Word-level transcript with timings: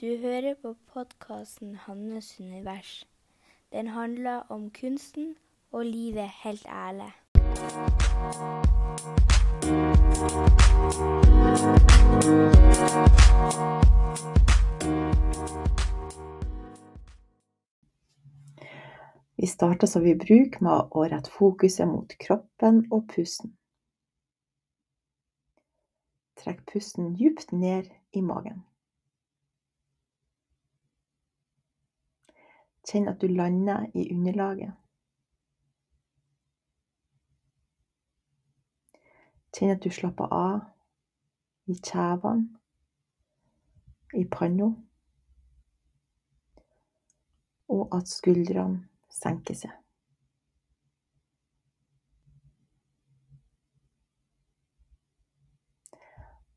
Du 0.00 0.16
hører 0.16 0.54
på 0.62 0.76
podkasten 0.92 1.76
'Hannes 1.76 2.40
univers'. 2.40 3.06
Den 3.72 3.86
handler 3.86 4.36
om 4.48 4.70
kunsten 4.70 5.36
og 5.72 5.86
livet 5.86 6.28
helt 6.44 6.66
ærlig. 6.66 7.12
Vi 19.36 19.46
starter 19.46 19.86
som 19.86 20.04
vi 20.04 20.14
bruker 20.14 20.62
med 20.62 20.72
å 20.90 21.04
rette 21.04 21.30
fokuset 21.30 21.88
mot 21.88 22.16
kroppen 22.20 22.86
og 22.92 23.04
pusten. 23.14 23.52
Trekk 26.36 26.64
pusten 26.72 27.16
djupt 27.16 27.52
ned 27.52 27.84
i 28.12 28.20
magen. 28.20 28.69
Kjenn 32.90 33.08
at 33.08 33.20
du 33.20 33.26
lander 33.26 33.86
i 33.94 34.08
underlaget. 34.14 34.72
Kjenn 39.54 39.70
at 39.70 39.84
du 39.84 39.90
slapper 39.94 40.26
av 40.34 40.60
i 41.70 41.76
kjevene, 41.78 42.48
i 44.18 44.24
panna, 44.26 44.72
og 47.70 47.94
at 47.94 48.10
skuldrene 48.10 48.88
senker 49.20 49.54
seg. 49.54 49.76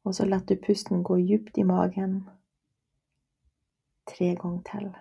Og 0.04 0.16
så 0.16 0.26
lar 0.26 0.42
du 0.50 0.58
pusten 0.66 1.06
gå 1.06 1.22
djupt 1.22 1.58
i 1.58 1.64
magen 1.64 2.23
tre 4.09 4.34
ganger 4.36 4.64
til. 4.72 4.95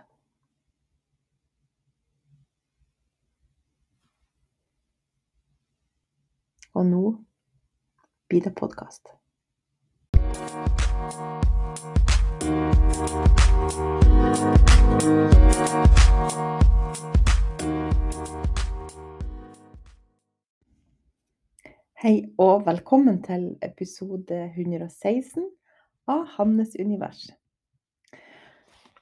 Og 6.72 6.86
nå 6.88 7.00
blir 8.28 8.40
det 8.40 8.54
podkast. 8.56 9.10
Hei 22.02 22.32
og 22.40 22.64
velkommen 22.66 23.20
til 23.26 23.44
episode 23.60 24.38
116 24.56 25.44
av 26.08 26.24
Hannes 26.38 26.72
univers. 26.80 27.26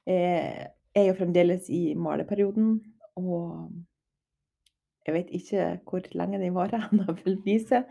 Jeg 0.05 0.67
er 0.95 1.07
jo 1.07 1.15
fremdeles 1.21 1.71
i 1.71 1.93
maleperioden, 1.95 2.81
og 3.15 3.71
jeg 5.05 5.15
vet 5.15 5.29
ikke 5.33 5.67
hvor 5.87 6.07
lenge 6.17 6.39
den 6.41 6.55
varer, 6.55 6.89
vil 7.23 7.39
vise. 7.45 7.83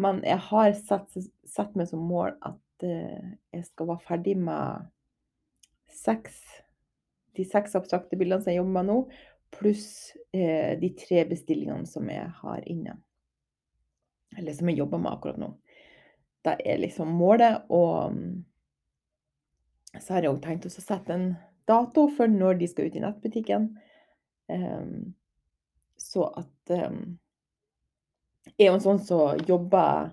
Men 0.00 0.22
jeg 0.24 0.40
har 0.50 0.72
satt, 0.78 1.16
satt 1.48 1.76
meg 1.76 1.88
som 1.90 2.04
mål 2.06 2.34
at 2.46 2.86
eh, 2.86 3.36
jeg 3.52 3.66
skal 3.68 3.90
være 3.92 4.06
ferdig 4.06 4.36
med 4.40 4.88
seks, 5.90 6.38
de 7.36 7.44
seks 7.46 7.76
abstrakte 7.78 8.18
bildene 8.18 8.42
som 8.42 8.52
jeg 8.52 8.60
jobber 8.60 8.76
med 8.78 8.88
nå, 8.90 8.98
pluss 9.54 9.88
eh, 10.32 10.78
de 10.80 10.92
tre 10.98 11.24
bestillingene 11.28 11.88
som 11.88 12.08
jeg 12.10 12.28
har 12.42 12.64
inne. 12.70 12.96
Eller 14.38 14.54
som 14.54 14.70
jeg 14.70 14.78
jobber 14.78 15.02
med 15.02 15.12
akkurat 15.12 15.40
nå. 15.42 15.50
Det 16.46 16.56
er 16.64 16.80
liksom 16.80 17.10
målet. 17.18 17.66
Og 17.68 18.14
så 19.98 20.14
har 20.14 20.24
jeg 20.24 20.32
òg 20.32 20.42
tenkt 20.44 20.68
å 20.68 20.72
sette 20.72 21.12
en 21.16 21.32
dato 21.68 22.06
for 22.14 22.30
når 22.30 22.60
de 22.60 22.68
skal 22.70 22.88
ut 22.88 22.96
i 22.96 23.02
nettbutikken. 23.02 23.66
Um, 24.50 25.12
så 26.10 26.26
at 26.40 26.72
um, 26.74 27.18
Jeg 28.56 28.66
er 28.66 28.70
jo 28.70 28.78
en 28.78 28.82
sånn 28.82 29.02
som 29.04 29.40
jobber 29.46 30.10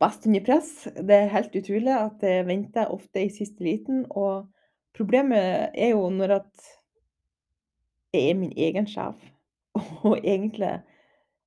best 0.00 0.26
under 0.28 0.42
press. 0.44 0.72
Det 0.94 1.16
er 1.16 1.32
helt 1.32 1.56
utrolig 1.56 1.94
at 1.94 2.24
jeg 2.24 2.46
venter 2.46 2.92
ofte 2.92 3.24
i 3.24 3.32
siste 3.32 3.64
liten. 3.64 4.04
Og 4.10 4.46
problemet 4.96 5.72
er 5.74 5.94
jo 5.94 6.06
når 6.12 6.36
at 6.40 6.68
jeg 8.14 8.30
er 8.30 8.38
min 8.38 8.52
egen 8.52 8.86
sjef, 8.88 9.16
og 10.06 10.20
egentlig 10.20 10.76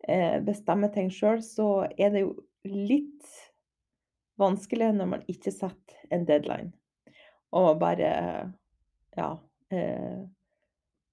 eh, 0.05 0.37
bestemmer 0.45 0.91
ting 0.93 1.09
sjøl, 1.13 1.41
så 1.45 1.87
er 1.95 2.11
det 2.13 2.25
jo 2.25 2.33
litt 2.67 3.29
vanskelig 4.39 4.91
når 4.97 5.13
man 5.13 5.23
ikke 5.31 5.53
setter 5.53 6.11
en 6.13 6.27
deadline. 6.27 6.73
Og 7.55 7.77
bare 7.81 8.11
Ja. 9.17 9.31
Eh, 9.71 10.25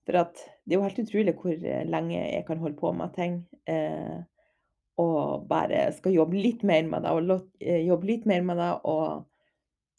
for 0.06 0.21
at 0.21 0.41
det 0.65 0.75
er 0.75 0.78
jo 0.78 0.87
helt 0.87 1.03
utrolig 1.03 1.34
hvor 1.41 1.69
lenge 1.91 2.17
jeg 2.19 2.44
kan 2.47 2.61
holde 2.62 2.78
på 2.78 2.93
med 2.94 3.15
ting. 3.17 3.41
Eh, 3.69 4.19
og 5.03 5.47
bare 5.50 5.91
skal 5.93 6.15
jobbe 6.15 6.39
litt 6.41 6.62
mer 6.65 6.87
med 6.89 7.05
det, 7.05 7.12
og 7.12 7.67
jobbe 7.91 8.09
litt 8.09 8.28
mer 8.28 8.44
med 8.47 8.56
det, 8.62 8.71
og 8.89 9.27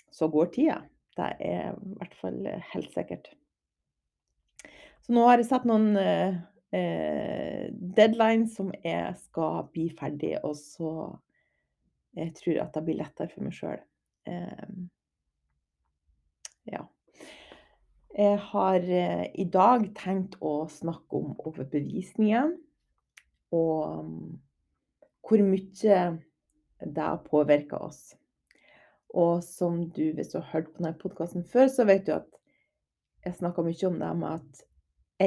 så 0.09 0.29
går 0.33 0.49
tida. 0.55 0.79
Det 1.17 1.27
er 1.43 1.75
i 1.75 1.93
hvert 1.99 2.15
fall 2.17 2.39
helt 2.73 2.93
sikkert. 2.95 3.29
Så 5.05 5.13
nå 5.13 5.27
har 5.27 5.37
jeg 5.39 5.49
satt 5.51 5.67
noen 5.69 5.93
eh, 5.97 7.67
deadlines 7.71 8.57
som 8.57 8.73
jeg 8.81 9.13
skal 9.21 9.69
bli 9.73 9.87
ferdig, 9.97 10.33
og 10.41 10.57
så 10.59 10.91
jeg 12.17 12.33
tror 12.39 12.63
at 12.63 12.73
det 12.73 12.85
blir 12.87 12.99
lettere 12.99 13.31
for 13.31 13.45
meg 13.45 13.55
sjøl. 13.55 13.81
Eh, 14.27 14.69
ja. 16.73 16.83
Jeg 18.17 18.39
har 18.49 18.81
eh, 18.81 19.27
i 19.37 19.43
dag 19.45 19.83
tenkt 19.99 20.39
å 20.41 20.63
snakke 20.73 21.19
om 21.19 21.35
overbevisninger, 21.45 22.55
og 23.53 23.99
um, 23.99 24.39
hvor 25.21 25.43
mye 25.45 25.99
det 26.81 27.03
har 27.03 27.21
påvirka 27.27 27.77
oss. 27.77 28.15
Og 29.13 29.43
som 29.45 29.83
du, 29.93 30.15
hvis 30.17 30.33
du 30.33 30.39
har 30.39 30.49
hørt 30.49 30.73
på 30.73 30.81
denne 30.81 30.97
podkasten 30.97 31.45
før, 31.45 31.69
så 31.69 31.85
vet 31.85 32.07
du 32.09 32.15
at 32.15 32.41
jeg 33.27 33.37
snakker 33.37 33.69
mye 33.69 33.85
om 33.91 34.01
det 34.01 34.11
med 34.23 34.41
at 34.41 34.65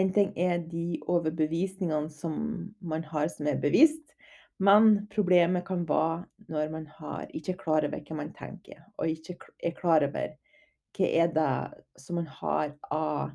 en 0.00 0.12
ting 0.14 0.34
er 0.34 0.58
de 0.66 0.98
overbevisningene 1.06 2.10
som 2.10 2.36
man 2.82 3.06
har 3.06 3.30
som 3.30 3.46
er 3.50 3.62
bevisst, 3.62 4.16
men 4.58 5.06
problemet 5.14 5.62
kan 5.68 5.86
være 5.86 6.24
når 6.50 6.74
man 6.74 6.90
har, 6.98 7.30
ikke 7.30 7.54
er 7.54 7.62
klar 7.62 7.86
over 7.86 8.02
hva 8.02 8.18
man 8.18 8.34
tenker, 8.34 8.82
og 8.98 9.14
ikke 9.14 9.38
er 9.62 9.78
klar 9.78 10.10
over 10.10 10.34
hva 10.96 11.08
er 11.22 11.30
det 11.34 11.52
som 12.00 12.18
man 12.20 12.28
har 12.40 12.74
av 12.90 13.30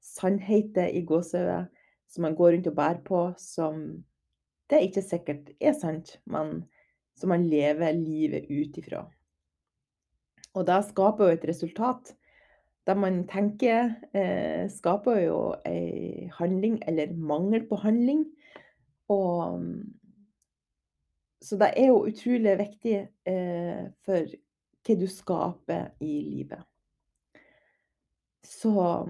sannheter 0.00 0.88
i 0.88 1.02
gåsehudet, 1.06 1.68
som 2.10 2.26
man 2.26 2.36
går 2.38 2.56
rundt 2.56 2.70
og 2.70 2.76
bærer 2.76 3.02
på, 3.06 3.22
som 3.38 3.82
det 4.70 4.84
ikke 4.86 5.02
sikkert 5.02 5.50
er 5.60 5.74
sant, 5.78 6.16
men 6.26 6.64
som 7.18 7.32
man 7.32 7.46
lever 7.50 7.96
livet 7.98 8.48
ut 8.50 8.78
ifra. 8.80 9.04
Og 10.54 10.66
det 10.66 10.80
skaper 10.88 11.28
jo 11.28 11.38
et 11.38 11.46
resultat 11.50 12.14
det 12.90 12.96
man 12.96 13.22
tenker, 13.28 13.94
eh, 14.14 14.68
skaper 14.68 15.20
jo 15.22 15.38
ei 15.66 16.30
handling, 16.38 16.80
eller 16.86 17.12
mangel 17.14 17.66
på 17.68 17.76
handling. 17.76 18.26
Og 19.08 19.66
Så 21.42 21.56
det 21.56 21.72
er 21.76 21.86
jo 21.86 22.04
utrolig 22.04 22.58
viktig 22.58 22.96
eh, 23.24 23.86
for 24.04 24.26
hva 24.84 24.96
du 25.00 25.06
skaper 25.08 25.86
i 26.04 26.18
livet. 26.20 26.60
Så 28.50 29.06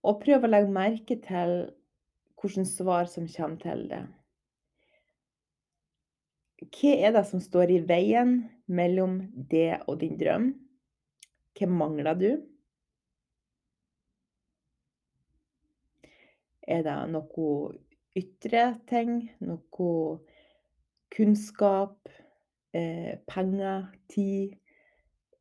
Og 0.08 0.22
prøv 0.24 0.46
å 0.46 0.50
legge 0.50 0.72
merke 0.72 1.18
til 1.26 1.58
hvilke 2.40 2.64
svar 2.64 3.10
som 3.12 3.28
kommer 3.28 3.60
til 3.60 3.84
det. 3.92 4.00
Hva 6.60 6.94
er 6.96 7.14
det 7.16 7.26
som 7.28 7.44
står 7.44 7.74
i 7.76 7.82
veien 7.88 8.38
mellom 8.72 9.20
det 9.52 9.82
og 9.88 10.00
din 10.02 10.16
drøm? 10.20 10.54
Hva 11.60 11.68
mangler 11.72 12.16
du? 12.20 12.32
Er 16.64 16.84
det 16.88 16.98
noe 17.12 17.52
ytre 18.18 18.80
ting? 18.90 19.30
Noe 19.44 20.20
kunnskap? 21.16 22.10
Eh, 22.74 23.18
penger? 23.28 23.88
Tid? 24.10 24.58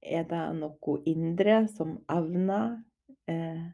Er 0.03 0.25
det 0.29 0.45
noe 0.61 1.01
indre 1.09 1.63
som 1.73 1.99
evner? 2.13 2.79
Eh, 3.29 3.67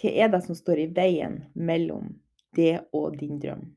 hva 0.00 0.10
er 0.24 0.32
det 0.32 0.42
som 0.46 0.56
står 0.56 0.86
i 0.86 0.90
veien 0.96 1.42
mellom 1.54 2.14
det 2.56 2.78
og 2.96 3.18
din 3.20 3.40
drøm? 3.42 3.68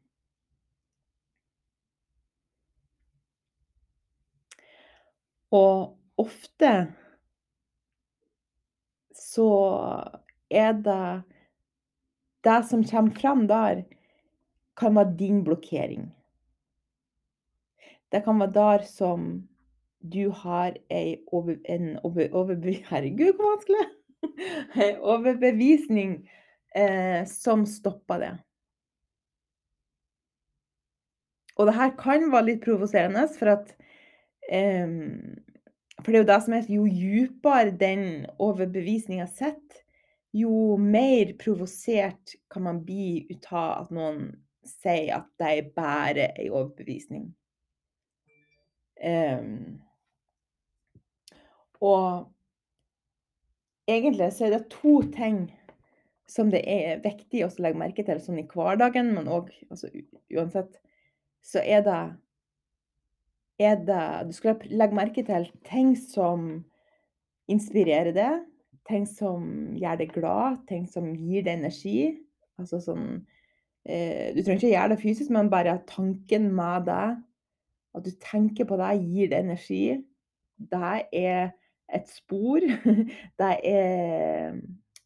Og 5.53 5.93
ofte 6.17 6.71
så 9.13 9.49
er 10.49 10.73
det 10.73 11.23
Det 12.43 12.65
som 12.67 12.81
kommer 12.83 13.15
fram 13.15 13.45
der, 13.47 13.85
kan 14.77 14.95
være 14.95 15.15
din 15.19 15.43
blokkering. 15.43 16.07
Det 18.11 18.23
kan 18.23 18.39
være 18.39 18.53
der 18.53 18.85
som 18.85 19.47
du 20.13 20.29
har 20.29 20.75
over, 21.31 21.55
en 21.69 21.99
over, 22.03 22.27
overbe... 22.31 22.73
Herregud, 22.89 23.35
hvor 23.35 23.53
vanskelig! 23.55 23.85
Ei 24.83 24.95
overbevisning 24.99 26.29
eh, 26.75 27.25
som 27.27 27.65
stopper 27.65 28.19
det. 28.21 28.33
Og 31.55 31.67
det 31.69 31.75
her 31.77 31.93
kan 31.99 32.29
være 32.33 32.49
litt 32.51 32.63
provoserende, 32.65 33.27
for 33.37 33.53
at 33.57 33.73
eh, 34.49 34.89
For 36.01 36.09
det 36.09 36.17
er 36.17 36.23
jo 36.23 36.29
det 36.31 36.39
som 36.43 36.53
er 36.57 36.69
Jo 36.73 36.85
dypere 36.89 37.75
den 37.77 38.25
overbevisninga 38.41 39.27
sitter, 39.29 39.83
jo 40.33 40.77
mer 40.81 41.35
provosert 41.37 42.33
kan 42.49 42.63
man 42.65 42.79
bli 42.85 43.27
ut 43.29 43.45
av 43.53 43.83
at 43.83 43.91
noen 43.93 44.31
sier 44.68 45.18
at 45.19 45.30
de 45.42 45.63
bærer 45.75 46.38
ei 46.39 46.50
overbevisning. 46.50 47.31
Um, 49.04 49.81
og 51.83 52.30
egentlig 53.89 54.31
så 54.33 54.48
er 54.48 54.56
det 54.56 54.71
to 54.71 55.01
ting 55.12 55.45
som 56.30 56.50
det 56.54 56.63
er 56.69 57.01
viktig 57.04 57.44
å 57.45 57.51
legge 57.62 57.80
merke 57.80 58.06
til 58.07 58.21
sånn 58.24 58.39
i 58.42 58.48
hverdagen, 58.50 59.12
men 59.15 59.27
òg 59.30 59.51
altså, 59.69 59.89
uansett, 60.33 60.80
så 61.44 61.60
er 61.60 61.83
det, 61.86 62.01
er 63.60 63.81
det 63.83 64.06
Du 64.30 64.33
skal 64.36 64.63
legge 64.71 64.98
merke 64.98 65.25
til 65.27 65.50
ting 65.68 65.94
som 66.00 66.63
inspirerer 67.51 68.15
deg, 68.15 68.45
ting 68.88 69.06
som 69.07 69.75
gjør 69.77 70.00
deg 70.00 70.15
glad, 70.15 70.63
ting 70.71 70.88
som 70.89 71.12
gir 71.12 71.44
deg 71.44 71.60
energi. 71.60 71.98
Altså 72.60 72.80
sånn 72.83 73.25
Du 73.83 74.39
trenger 74.39 74.62
ikke 74.62 74.69
gjøre 74.71 74.89
det 74.94 75.01
fysisk, 75.01 75.31
men 75.35 75.50
bare 75.51 75.81
tanken 75.89 76.45
med 76.56 76.85
det, 76.88 77.07
at 77.94 78.06
du 78.06 78.12
tenker 78.24 78.65
på 78.65 78.77
det, 78.80 78.94
gir 79.03 79.31
deg 79.33 79.44
energi. 79.44 79.83
Det 80.71 80.94
er 81.12 81.51
et 81.94 82.09
spor. 82.09 82.63
Det 83.39 83.56
er 83.63 84.56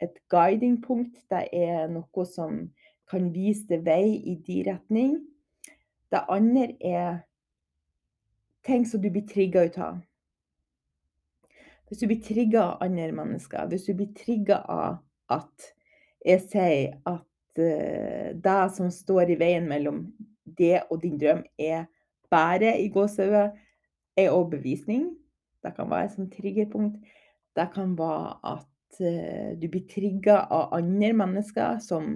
et 0.02 0.20
guidingpunkt. 0.30 1.18
Det 1.30 1.48
er 1.54 1.88
noe 1.92 2.26
som 2.30 2.68
kan 3.10 3.32
vise 3.34 3.68
deg 3.70 3.86
vei 3.88 4.18
i 4.30 4.36
din 4.46 4.68
retning. 4.68 5.18
Det 6.12 6.24
andre 6.30 6.70
er 6.80 7.24
ting 8.68 8.86
som 8.88 9.02
du 9.02 9.10
blir 9.12 9.28
trigga 9.28 9.66
ut 9.68 9.80
av. 9.80 9.98
Hvis 11.88 12.04
du 12.04 12.08
blir 12.08 12.24
trigga 12.24 12.64
av 12.64 12.84
andre 12.84 13.12
mennesker, 13.16 13.68
hvis 13.72 13.88
du 13.88 13.94
blir 13.96 14.12
trigga 14.16 14.60
av 14.68 14.98
at 15.32 15.70
jeg 16.26 16.44
sier 16.52 16.98
at 17.08 17.24
det 17.58 18.58
som 18.76 18.92
står 18.94 19.34
i 19.34 19.40
veien 19.40 19.68
mellom 19.70 20.06
det 20.58 20.84
og 20.92 21.02
din 21.04 21.18
drøm, 21.20 21.44
er 21.60 21.86
bare 22.32 22.76
i 22.82 22.90
gåsehudet 22.94 23.52
er 24.18 24.34
overbevisning, 24.34 25.12
det 25.64 25.74
kan 25.76 25.90
være 25.92 26.10
som 26.14 26.30
triggerpunkt. 26.32 26.98
Det 27.58 27.68
kan 27.74 27.96
være 27.98 28.34
at 28.54 29.00
uh, 29.02 29.54
du 29.58 29.68
blir 29.70 29.88
trigga 29.90 30.40
av 30.54 30.76
andre 30.78 31.14
mennesker 31.18 31.80
som 31.84 32.12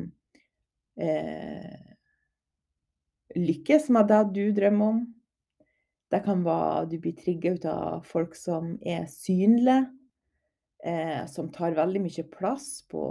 uh, 1.02 1.80
lykkes 3.36 3.90
med 3.90 4.12
det 4.12 4.22
du 4.36 4.44
drømmer 4.56 4.94
om. 4.94 5.02
Det 6.12 6.22
kan 6.26 6.46
være 6.46 6.90
du 6.92 7.00
blir 7.00 7.16
trigga 7.18 7.56
ut 7.56 7.66
av 7.66 8.06
folk 8.06 8.36
som 8.36 8.76
er 8.82 9.08
synlige. 9.10 9.88
eh, 10.84 11.26
som 11.30 11.52
tar 11.54 11.76
veldig 11.78 12.02
mye 12.02 12.24
plass 12.34 12.82
på, 12.90 13.02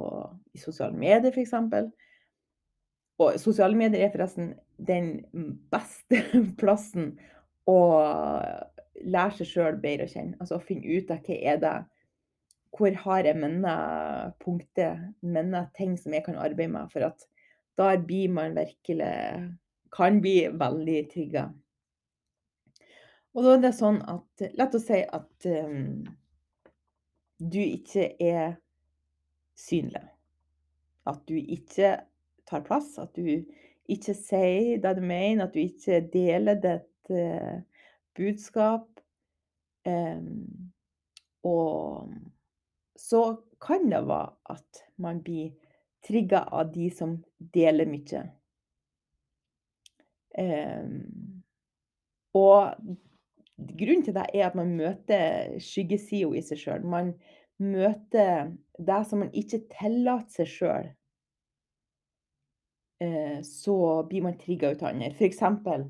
i 0.52 0.58
sosiale 0.58 0.96
medier, 0.98 1.30
f.eks. 1.30 1.52
Og 3.20 3.36
sosiale 3.40 3.76
medier 3.76 4.06
er 4.06 4.12
forresten 4.14 4.54
den 4.80 5.18
beste 5.72 6.22
plassen 6.60 7.12
å 7.68 7.80
lære 9.00 9.40
seg 9.40 9.50
sjøl 9.50 9.80
bedre 9.82 10.06
å 10.08 10.12
kjenne. 10.12 10.38
Altså 10.40 10.56
å 10.56 10.64
finne 10.64 10.88
ut 10.88 11.10
av 11.12 11.24
hva 11.26 11.40
er 11.52 11.64
det 11.64 11.78
Hvor 12.70 12.94
har 13.02 13.26
jeg 13.26 13.36
mine 13.36 13.74
punkter, 14.40 15.00
mine 15.20 15.64
ting 15.76 15.96
som 15.98 16.14
jeg 16.14 16.24
kan 16.24 16.38
arbeide 16.38 16.72
med? 16.72 16.92
For 16.92 17.04
at 17.08 17.26
da 17.76 17.96
blir 17.96 18.30
man 18.32 18.54
virkelig 18.56 19.50
Kan 19.90 20.20
bli 20.22 20.46
veldig 20.54 21.00
trygga. 21.10 21.48
Og 23.34 23.44
da 23.44 23.54
er 23.56 23.64
det 23.64 23.74
sånn 23.74 24.00
at 24.06 24.44
La 24.58 24.68
oss 24.70 24.86
si 24.86 25.00
at 25.02 25.46
um, 25.50 26.06
du 27.40 27.58
ikke 27.58 28.12
er 28.20 28.56
synlig. 29.58 30.04
At 31.10 31.22
du 31.26 31.34
ikke 31.38 31.96
tar 32.48 32.64
plass. 32.66 32.94
At 33.02 33.16
du 33.16 33.44
ikke 33.90 34.14
sier 34.16 34.80
det 34.82 34.94
du 34.98 35.02
mener. 35.04 35.46
At 35.46 35.54
du 35.56 35.62
ikke 35.62 36.00
deler 36.12 36.60
ditt 36.62 37.14
eh, 37.14 37.60
budskap. 38.16 38.88
Eh, 39.88 40.22
og 41.46 42.12
så 43.00 43.24
kan 43.60 43.88
det 43.90 44.04
være 44.08 44.56
at 44.56 44.84
man 45.00 45.22
blir 45.24 45.52
trigga 46.06 46.44
av 46.52 46.72
de 46.72 46.88
som 46.92 47.18
deler 47.54 47.88
mye. 47.88 48.24
Eh, 50.38 50.84
og 52.36 52.96
grunnen 53.56 54.04
til 54.06 54.16
det 54.16 54.26
er 54.34 54.46
at 54.46 54.56
man 54.58 54.76
møter 54.78 55.58
skyggesida 55.62 56.30
i 56.36 56.44
seg 56.44 56.62
sjøl. 56.62 56.86
Man 56.86 57.14
møter 57.60 58.52
det 58.78 59.00
som 59.08 59.24
man 59.24 59.34
ikke 59.36 59.64
tillater 59.72 60.40
seg 60.40 60.52
sjøl. 60.54 60.90
Uh, 63.00 63.40
så 63.46 64.02
blir 64.08 64.22
man 64.22 64.38
trigga 64.38 64.74
ut 64.74 64.82
av 64.82 64.92
andre. 64.92 65.14
Eksempel 65.24 65.88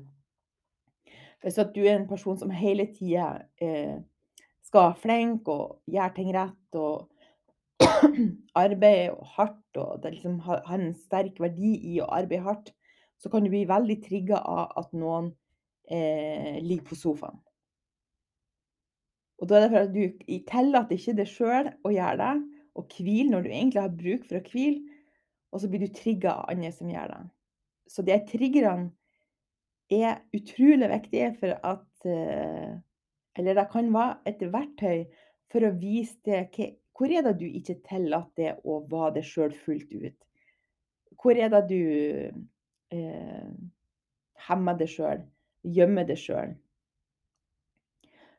hvis 1.41 1.57
du 1.73 1.81
er 1.83 1.95
en 1.95 2.09
person 2.09 2.37
som 2.37 2.53
hele 2.53 2.85
tida 2.93 3.47
eh, 3.61 3.97
skal 4.65 4.91
være 4.91 4.99
flink 5.01 5.49
og 5.49 5.79
gjøre 5.89 6.13
ting 6.17 6.29
rett 6.35 6.77
og 6.77 7.07
arbeide 8.61 9.15
hardt 9.35 9.79
og 9.81 10.03
det 10.03 10.13
liksom 10.15 10.37
har 10.45 10.61
en 10.75 10.93
sterk 10.93 11.41
verdi 11.41 11.73
i 11.93 11.97
å 12.01 12.09
arbeide 12.13 12.45
hardt, 12.45 12.73
så 13.17 13.29
kan 13.29 13.45
du 13.45 13.49
bli 13.53 13.63
veldig 13.69 13.97
trigga 14.05 14.37
av 14.37 14.75
at 14.83 14.93
noen 14.93 15.31
eh, 15.89 16.61
ligger 16.61 16.91
på 16.91 16.99
sofaen. 16.99 17.41
Og 19.41 19.49
da 19.49 19.57
er 19.57 19.63
det 19.65 19.71
for 19.71 19.81
at 19.81 19.93
du 19.95 20.41
tillater 20.45 20.97
ikke 20.99 21.17
deg 21.17 21.29
sjøl 21.29 21.71
å 21.81 21.93
gjøre 21.93 22.17
det, 22.21 22.33
og 22.77 22.93
hvile 22.93 23.31
når 23.33 23.41
du 23.43 23.49
egentlig 23.49 23.81
har 23.81 23.95
bruk 23.97 24.27
for 24.27 24.37
å 24.37 24.45
hvile, 24.45 24.90
og 25.51 25.61
så 25.61 25.69
blir 25.69 25.83
du 25.83 25.93
trigga 25.93 26.33
av 26.33 26.51
andre 26.53 26.71
som 26.75 26.89
gjør 26.91 27.13
det. 27.13 27.21
Så 27.91 28.05
de 28.07 28.17
triggerne 28.27 28.91
er 29.91 30.21
utrolig 30.35 30.87
viktige 30.93 31.33
for 31.39 31.57
at 31.67 32.07
uh, 32.07 32.79
Eller 33.35 33.55
det 33.55 33.67
kan 33.71 33.93
være 33.93 34.17
et 34.27 34.41
verktøy 34.53 35.05
for 35.51 35.63
å 35.63 35.75
vise 35.79 36.17
det 36.27 36.49
Hvor 36.97 37.11
er 37.11 37.23
det 37.23 37.37
du 37.39 37.45
ikke 37.47 37.79
tillater 37.87 38.59
å 38.67 38.81
være 38.91 39.15
deg 39.19 39.27
sjøl 39.27 39.53
fullt 39.55 39.91
ut? 39.91 40.17
Hvor 41.21 41.37
er 41.39 41.49
det 41.49 41.61
du 41.69 41.83
eh, 42.91 43.51
hemmer 44.47 44.77
deg 44.77 44.89
sjøl, 44.89 45.23
gjemmer 45.63 46.05
deg 46.05 46.19
sjøl? 46.19 46.55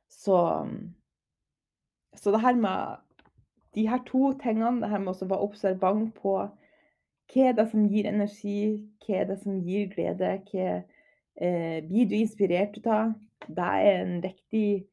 Så 0.08 0.36
så 2.14 2.30
det 2.30 2.40
her 2.40 2.54
med 2.54 3.00
de 3.74 3.88
her 3.88 4.02
to 4.06 4.32
tingene, 4.42 4.82
det 4.82 4.90
her 4.90 5.00
med 5.00 5.16
å 5.16 5.28
være 5.30 5.46
observant 5.48 6.12
på 6.20 6.36
hva 7.32 7.48
er 7.48 7.56
det 7.56 7.68
som 7.70 7.86
gir 7.88 8.08
energi, 8.08 8.58
hva 9.04 9.20
er 9.22 9.30
det 9.30 9.38
som 9.40 9.60
gir 9.64 9.88
glede, 9.92 10.34
hva 10.50 10.66
eh, 11.40 11.78
blir 11.86 12.10
du 12.10 12.16
inspirert 12.18 12.76
av? 12.84 13.14
Det 13.48 13.68
er 13.78 14.02
en 14.02 14.20
riktig 14.22 14.84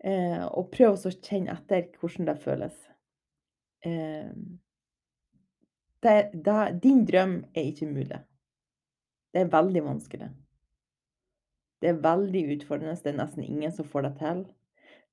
Eh, 0.00 0.44
og 0.48 0.70
prøv 0.72 0.96
å 0.96 1.12
kjenne 1.12 1.58
etter 1.58 1.90
hvordan 2.00 2.30
det 2.30 2.36
føles. 2.40 2.76
Eh, 3.84 4.30
det, 6.00 6.14
det, 6.32 6.60
din 6.80 7.02
drøm 7.08 7.42
er 7.52 7.66
ikke 7.68 7.90
mulig. 7.90 8.20
Det 9.30 9.42
er 9.42 9.52
veldig 9.52 9.82
vanskelig. 9.84 10.30
Det 11.80 11.90
er 11.90 12.00
veldig 12.04 12.44
utfordrende. 12.56 12.96
Det 12.96 13.12
er 13.12 13.20
nesten 13.20 13.44
ingen 13.44 13.74
som 13.74 13.88
får 13.88 14.08
det 14.08 14.14
til. 14.22 14.44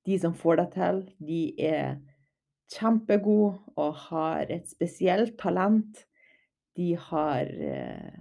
De 0.08 0.18
som 0.22 0.34
får 0.36 0.60
det 0.62 0.68
til, 0.76 1.02
de 1.28 1.42
er 1.60 1.98
kjempegode 2.72 3.58
og 3.80 4.00
har 4.08 4.48
et 4.52 4.68
spesielt 4.68 5.36
talent 5.40 6.04
de 6.78 6.92
har 6.94 7.48
eh, 7.58 8.18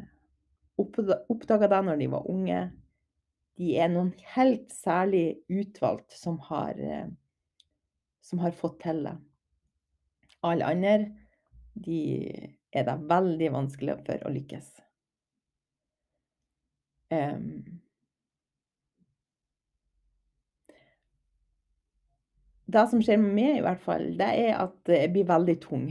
oppdaga 1.29 1.69
det 1.69 1.81
når 1.85 2.01
de 2.01 2.09
var 2.09 2.29
unge. 2.31 2.61
De 3.57 3.75
er 3.77 3.91
noen 3.93 4.11
helt 4.33 4.73
særlig 4.73 5.39
utvalgt 5.49 6.15
som 6.17 6.39
har, 6.49 6.73
eh, 6.81 7.07
som 8.21 8.41
har 8.41 8.57
fått 8.57 8.79
til 8.85 9.03
det. 9.05 9.15
Alle 10.45 10.73
andre 10.73 10.97
de 11.77 12.01
er 12.73 12.85
det 12.87 12.97
veldig 13.09 13.53
vanskelig 13.53 13.99
for 14.07 14.25
å 14.25 14.33
lykkes. 14.33 14.73
Um, 17.13 17.61
det 22.67 22.83
som 22.91 23.01
skjer 23.05 23.21
med 23.21 23.33
meg, 23.37 23.59
i 23.59 23.63
hvert 23.63 23.85
fall, 23.85 24.09
det 24.19 24.33
er 24.49 24.57
at 24.59 24.91
jeg 24.91 25.13
blir 25.13 25.29
veldig 25.29 25.59
tung. 25.63 25.87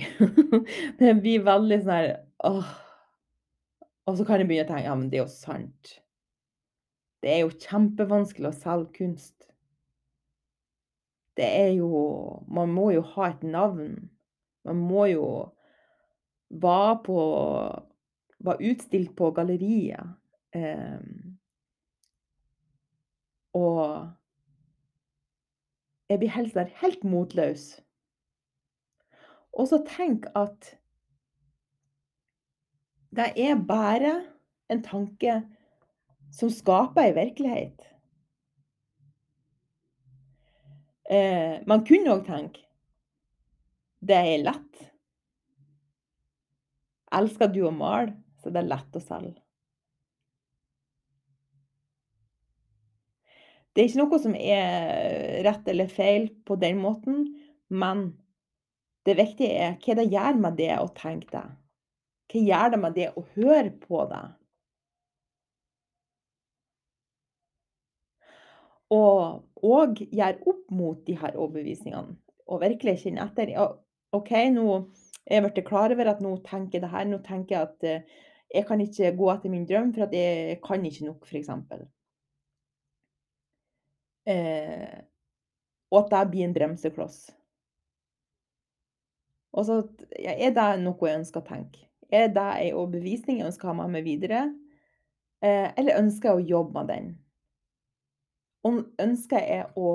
det 1.00 1.14
blir 1.22 1.46
veldig 1.46 1.84
sånn 1.86 1.94
her 1.94 2.25
Og 2.44 4.16
så 4.16 4.24
kan 4.26 4.40
jeg 4.40 4.48
begynne 4.48 4.66
å 4.66 4.70
tenke 4.70 4.86
ja, 4.86 4.94
men 4.98 5.08
det 5.10 5.20
er 5.20 5.24
jo 5.24 5.32
sant. 5.32 5.96
Det 7.24 7.32
er 7.32 7.40
jo 7.42 7.54
kjempevanskelig 7.54 8.50
å 8.50 8.54
selge 8.54 8.92
kunst. 9.00 9.48
Det 11.36 11.46
er 11.46 11.72
jo 11.76 11.88
Man 12.48 12.72
må 12.72 12.90
jo 12.94 13.02
ha 13.16 13.30
et 13.32 13.42
navn. 13.42 14.10
Man 14.64 14.76
må 14.76 15.06
jo 15.10 15.26
være 16.50 16.96
på 17.08 17.20
Være 18.46 18.68
utstilt 18.70 19.14
på 19.16 19.30
galleriet. 19.32 20.12
Um, 20.54 21.38
og 23.56 24.12
jeg 26.08 26.20
blir 26.20 26.34
helt, 26.34 26.58
helt 26.82 27.04
motløs. 27.04 27.64
Og 29.56 29.68
så 29.72 29.80
tenk 29.88 30.28
at 30.36 30.76
det 33.16 33.32
er 33.40 33.56
bare 33.68 34.12
en 34.72 34.82
tanke 34.84 35.40
som 36.36 36.50
skaper 36.52 37.06
ei 37.06 37.14
virkelighet. 37.16 37.86
Eh, 41.06 41.62
man 41.70 41.84
kunne 41.86 42.16
òg 42.16 42.24
tenke 42.26 42.66
det 44.06 44.16
er 44.16 44.44
lett. 44.44 44.84
Elsker 47.16 47.50
du 47.50 47.62
å 47.66 47.72
male, 47.74 48.12
så 48.42 48.52
det 48.52 48.60
er 48.62 48.70
lett 48.70 48.98
å 48.98 49.02
selge. 49.02 49.40
Det 53.72 53.82
er 53.82 53.90
ikke 53.90 54.00
noe 54.00 54.20
som 54.22 54.36
er 54.38 55.42
rett 55.44 55.66
eller 55.68 55.90
feil 55.92 56.30
på 56.48 56.56
den 56.60 56.78
måten, 56.80 57.26
men 57.68 58.08
det 59.04 59.18
viktige 59.18 59.66
er 59.66 59.74
hva 59.82 59.96
det 59.98 60.06
gjør 60.12 60.38
med 60.40 60.56
det 60.60 60.72
å 60.80 60.88
tenke 60.96 61.28
det. 61.34 61.44
Hva 62.32 62.42
gjør 62.42 62.74
det 62.74 62.80
med 62.82 62.96
det 62.98 63.08
å 63.14 63.22
høre 63.36 63.70
på 63.82 64.02
det? 64.10 64.24
Og, 68.94 69.42
òg 69.66 70.02
gjøre 70.14 70.46
opp 70.46 70.70
mot 70.70 71.00
de 71.06 71.16
her 71.18 71.34
overbevisningene. 71.34 72.14
Og 72.46 72.62
virkelig 72.62 73.00
kjenne 73.02 73.24
etter. 73.26 73.50
Ja, 73.54 73.66
OK, 74.14 74.30
nå 74.54 74.66
er 75.26 75.40
jeg 75.40 75.44
blitt 75.48 75.66
klar 75.66 75.90
over 75.94 76.12
at 76.12 76.22
nå 76.22 76.36
tenker 76.46 76.82
det 76.82 76.92
her. 76.92 77.06
Nå 77.10 77.18
tenker 77.26 77.56
jeg 77.56 77.70
at 77.70 77.86
eh, 77.86 78.20
jeg 78.54 78.66
kan 78.68 78.82
ikke 78.82 79.14
gå 79.18 79.30
etter 79.32 79.52
min 79.52 79.66
drøm, 79.66 79.90
for 79.94 80.06
at 80.06 80.14
jeg 80.14 80.60
kan 80.64 80.84
ikke 80.86 81.08
nok, 81.08 81.26
f.eks. 81.26 81.50
Eh, 84.30 84.94
og 85.90 85.98
at 86.04 86.12
det 86.14 86.22
blir 86.30 86.46
en 86.46 86.54
bremsekloss. 86.54 87.18
Og 89.56 89.66
så 89.66 89.80
er 90.20 90.52
det 90.54 90.70
noe 90.82 91.10
jeg 91.10 91.22
ønsker 91.22 91.42
å 91.42 91.48
tenke. 91.48 91.86
Er 92.12 92.28
det 92.30 92.46
ei 92.60 92.72
overbevisning 92.72 93.40
jeg 93.40 93.48
ønsker 93.48 93.68
å 93.68 93.72
ha 93.72 93.78
med 93.82 93.96
meg 93.96 94.06
videre? 94.06 94.46
Eh, 95.42 95.72
eller 95.76 96.00
ønsker 96.00 96.30
jeg 96.30 96.38
å 96.38 96.50
jobbe 96.56 96.80
med 96.80 96.92
den? 96.92 97.08
Ønsker 99.02 99.42
jeg 99.42 99.66
å 99.78 99.90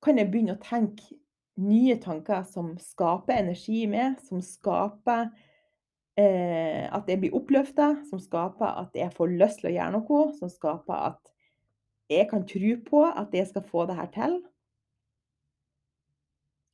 Kan 0.00 0.16
jeg 0.16 0.30
begynne 0.32 0.54
å 0.56 0.62
tenke 0.64 1.18
nye 1.60 1.98
tanker 2.00 2.40
som 2.48 2.70
skaper 2.80 3.36
energi 3.36 3.82
i 3.82 3.88
meg, 3.90 4.14
som 4.24 4.40
skaper 4.40 5.26
eh, 6.16 6.86
at 6.88 7.10
jeg 7.10 7.20
blir 7.20 7.36
oppløfta, 7.36 7.90
som 8.08 8.22
skaper 8.22 8.78
at 8.80 8.96
jeg 8.96 9.12
får 9.12 9.34
lyst 9.34 9.60
til 9.60 9.68
å 9.68 9.74
gjøre 9.74 9.98
noe, 9.98 10.22
som 10.38 10.48
skaper 10.48 11.04
at 11.10 11.34
jeg 12.10 12.30
kan 12.30 12.46
tro 12.48 12.72
på 12.86 13.04
at 13.06 13.36
jeg 13.36 13.50
skal 13.50 13.66
få 13.68 13.84
det 13.90 13.98
her 14.00 14.08
til. 14.14 14.40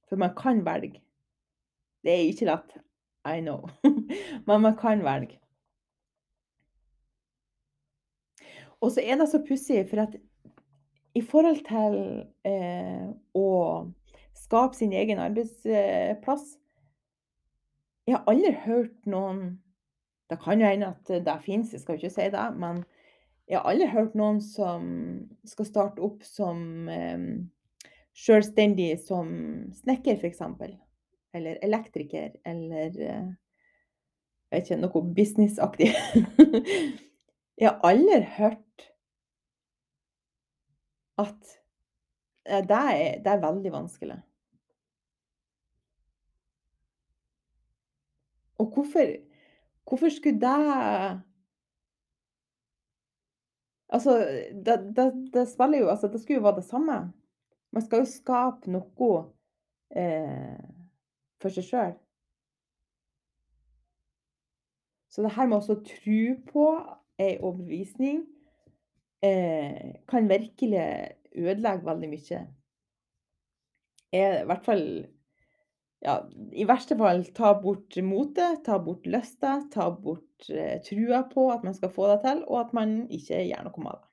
For 0.06 0.22
man 0.22 0.36
kan 0.38 0.62
velge. 0.64 1.02
Det 2.06 2.14
er 2.14 2.30
ikke 2.30 2.46
lett, 2.46 2.76
I 3.26 3.40
know, 3.42 3.66
men 4.46 4.62
man 4.62 4.76
kan 4.78 5.04
velge. 5.04 5.38
Og 8.80 8.92
så 8.92 9.02
er 9.02 9.16
det 9.16 9.28
så 9.28 9.40
pussig, 9.48 9.86
for 9.90 10.04
at 10.04 10.16
i 11.16 11.22
forhold 11.24 11.62
til 11.64 11.94
eh, 12.44 13.06
å 13.34 13.48
skape 14.36 14.76
sin 14.76 14.92
egen 14.92 15.18
arbeidsplass, 15.18 16.56
Jeg 18.06 18.14
har 18.14 18.28
aldri 18.30 18.52
hørt 18.62 19.06
noen 19.06 19.58
Det 20.30 20.38
kan 20.38 20.60
jo 20.60 20.66
hende 20.66 20.92
at 20.92 21.08
det 21.26 21.34
fins, 21.42 21.72
jeg 21.72 21.80
skal 21.80 21.96
ikke 21.96 22.10
si 22.10 22.28
det, 22.30 22.44
men 22.58 22.84
jeg 23.48 23.58
har 23.58 23.66
aldri 23.70 23.86
hørt 23.86 24.14
noen 24.18 24.40
som 24.42 24.86
skal 25.46 25.66
starte 25.66 26.02
opp 26.02 26.24
som 26.26 26.88
eh, 26.90 27.42
selvstendig 28.16 28.96
som 28.98 29.28
snekker, 29.76 30.18
f.eks. 30.18 30.42
Eller 31.36 31.60
elektriker, 31.62 32.32
eller 32.44 32.98
eh, 33.06 33.28
jeg 34.50 34.60
vet 34.60 34.70
ikke, 34.70 34.80
noe 34.82 35.02
businessaktig. 35.16 35.88
jeg 37.60 37.68
har 37.68 37.80
aldri 37.84 38.20
hørt 38.36 38.86
at 41.18 41.56
eh, 42.46 42.62
det 42.62 42.78
er, 42.78 43.20
det 43.24 43.32
er 43.32 43.42
veldig 43.42 43.72
vanskelig. 43.74 44.18
Og 48.58 48.70
hvorfor 48.72 49.16
hvorfor 49.86 50.08
skulle 50.08 50.40
det 50.40 51.22
Altså, 53.88 54.18
det 54.66 54.96
det 54.96 55.30
det 55.34 55.48
spiller 55.48 55.78
jo 55.78 55.88
altså, 55.88 56.08
det 56.08 56.20
skulle 56.20 56.36
jo 56.36 56.42
være 56.42 56.56
det 56.56 56.64
samme. 56.64 57.12
Man 57.72 57.82
skal 57.82 57.98
jo 57.98 58.04
skape 58.04 58.70
noe, 58.70 59.24
eh, 59.96 60.58
for 61.40 61.48
seg 61.48 61.64
sjøl. 61.64 61.92
Så 65.16 65.22
det 65.24 65.32
her 65.32 65.46
med 65.48 65.56
også 65.56 65.78
tro 65.80 66.22
på 66.50 66.64
ei 67.24 67.38
overbevisning, 67.40 68.18
eh, 69.24 69.94
kan 70.08 70.28
virkelig 70.28 70.82
ødelegge 71.32 71.86
veldig 71.86 72.10
mye. 72.10 72.40
Er 74.12 74.42
i 74.42 74.44
hvert 74.50 74.66
fall 74.66 74.84
ja, 76.04 76.18
i 76.52 76.66
verste 76.68 76.98
fall 77.00 77.24
ta 77.38 77.54
bort 77.62 77.96
motet, 78.04 78.60
ta 78.68 78.76
bort 78.76 79.08
lysta, 79.08 79.54
ta 79.72 79.88
bort 79.88 80.50
eh, 80.52 80.76
trua 80.84 81.22
på 81.32 81.48
at 81.54 81.64
man 81.64 81.74
skal 81.80 81.94
få 81.96 82.10
det 82.12 82.20
til, 82.26 82.44
og 82.44 82.60
at 82.66 82.76
man 82.76 82.94
ikke 83.08 83.40
gjør 83.48 83.64
noe 83.70 83.86
med 83.86 83.96
det. 83.96 84.12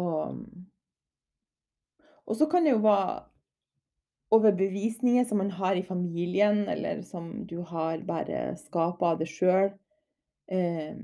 Og 0.00 0.40
og 2.30 2.36
så 2.38 2.46
kan 2.46 2.64
det 2.64 2.70
jo 2.76 2.82
være 2.84 3.29
overbevisninger 4.30 5.24
som 5.24 5.38
man 5.38 5.50
har 5.50 5.74
i 5.74 5.82
familien, 5.82 6.68
eller 6.68 7.02
som 7.02 7.46
du 7.46 7.58
har 7.66 7.98
bare 8.06 8.56
skapa 8.60 9.12
av 9.12 9.22
deg 9.22 9.30
sjøl, 9.30 9.72
eh, 10.50 10.98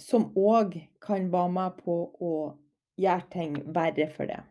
som 0.00 0.30
òg 0.34 0.78
kan 1.02 1.28
være 1.30 1.52
med 1.54 1.82
på 1.84 1.98
å 2.18 2.34
gjøre 3.00 3.28
ting 3.32 3.58
verre 3.74 4.08
for 4.14 4.30
deg. 4.30 4.46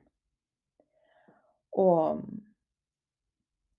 Og 1.79 2.24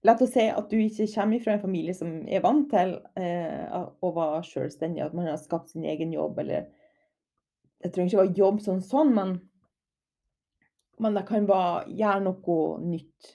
la 0.06 0.14
oss 0.16 0.32
si 0.34 0.46
at 0.48 0.70
du 0.70 0.78
ikke 0.80 1.08
kommer 1.14 1.42
fra 1.44 1.56
en 1.56 1.64
familie 1.64 1.94
som 1.96 2.20
er 2.28 2.44
vant 2.44 2.68
til 2.70 2.96
eh, 3.20 3.72
å 3.74 4.12
være 4.16 4.44
selvstendig, 4.48 5.04
at 5.04 5.16
man 5.16 5.30
har 5.30 5.40
skapt 5.40 5.72
sin 5.72 5.88
egen 5.88 6.12
jobb, 6.16 6.44
eller 6.44 6.68
Det 7.80 7.94
trenger 7.94 8.10
ikke 8.10 8.20
være 8.20 8.36
jobb 8.36 8.58
som 8.60 8.80
sånn, 8.84 9.14
men 9.16 9.30
men 11.00 11.16
det 11.16 11.26
kan 11.28 11.46
bare 11.48 11.84
gjøre 11.88 12.24
noe 12.26 12.58
nytt. 12.84 13.34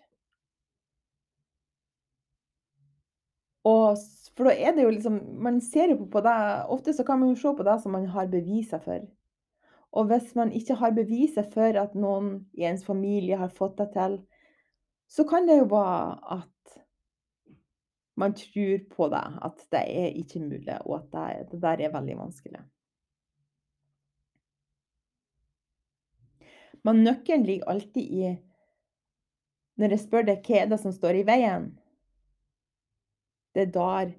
Og 3.66 3.98
for 4.36 4.50
da 4.50 4.54
er 4.54 4.76
det 4.76 4.86
jo 4.86 4.94
liksom 4.94 5.20
man 5.42 5.58
ser 5.64 5.94
jo 5.96 6.06
på 6.12 6.22
det 6.22 6.38
ofte 6.74 6.94
så 6.94 7.06
kan 7.08 7.22
man 7.22 7.32
jo 7.34 7.40
se 7.40 7.54
på 7.58 7.66
det 7.66 7.78
som 7.82 7.96
man 7.96 8.06
har 8.14 8.30
beviser 8.30 8.84
for. 8.84 9.06
Og 9.96 10.10
hvis 10.12 10.34
man 10.36 10.52
ikke 10.52 10.76
har 10.76 10.94
beviser 10.94 11.48
for 11.54 11.80
at 11.80 11.96
noen 11.96 12.50
i 12.54 12.68
ens 12.68 12.84
familie 12.86 13.40
har 13.40 13.54
fått 13.54 13.78
det 13.80 13.94
til, 13.96 14.20
så 15.08 15.24
kan 15.28 15.48
det 15.48 15.62
jo 15.62 15.70
være 15.72 16.18
at 16.36 16.52
man 18.20 18.36
tror 18.36 18.84
på 18.92 19.08
det, 19.12 19.26
at 19.48 19.66
det 19.72 19.84
er 20.04 20.20
ikke 20.20 20.40
mulig, 20.44 20.78
og 20.86 20.98
at 21.00 21.08
det 21.16 21.52
det 21.52 21.62
der 21.64 21.84
er 21.88 21.94
veldig 21.96 22.18
vanskelig. 22.18 22.62
Men 26.86 27.02
nøkkelen 27.06 27.46
ligger 27.48 27.72
alltid 27.74 28.12
i 28.14 28.36
når 29.76 29.92
jeg 29.92 30.04
spør 30.06 30.28
deg 30.30 30.46
hva 30.46 30.60
er 30.62 30.70
det 30.72 30.78
som 30.80 30.94
står 30.96 31.18
i 31.20 31.26
veien? 31.28 31.66
Det 33.56 33.66
er 33.66 33.74
der 33.76 34.14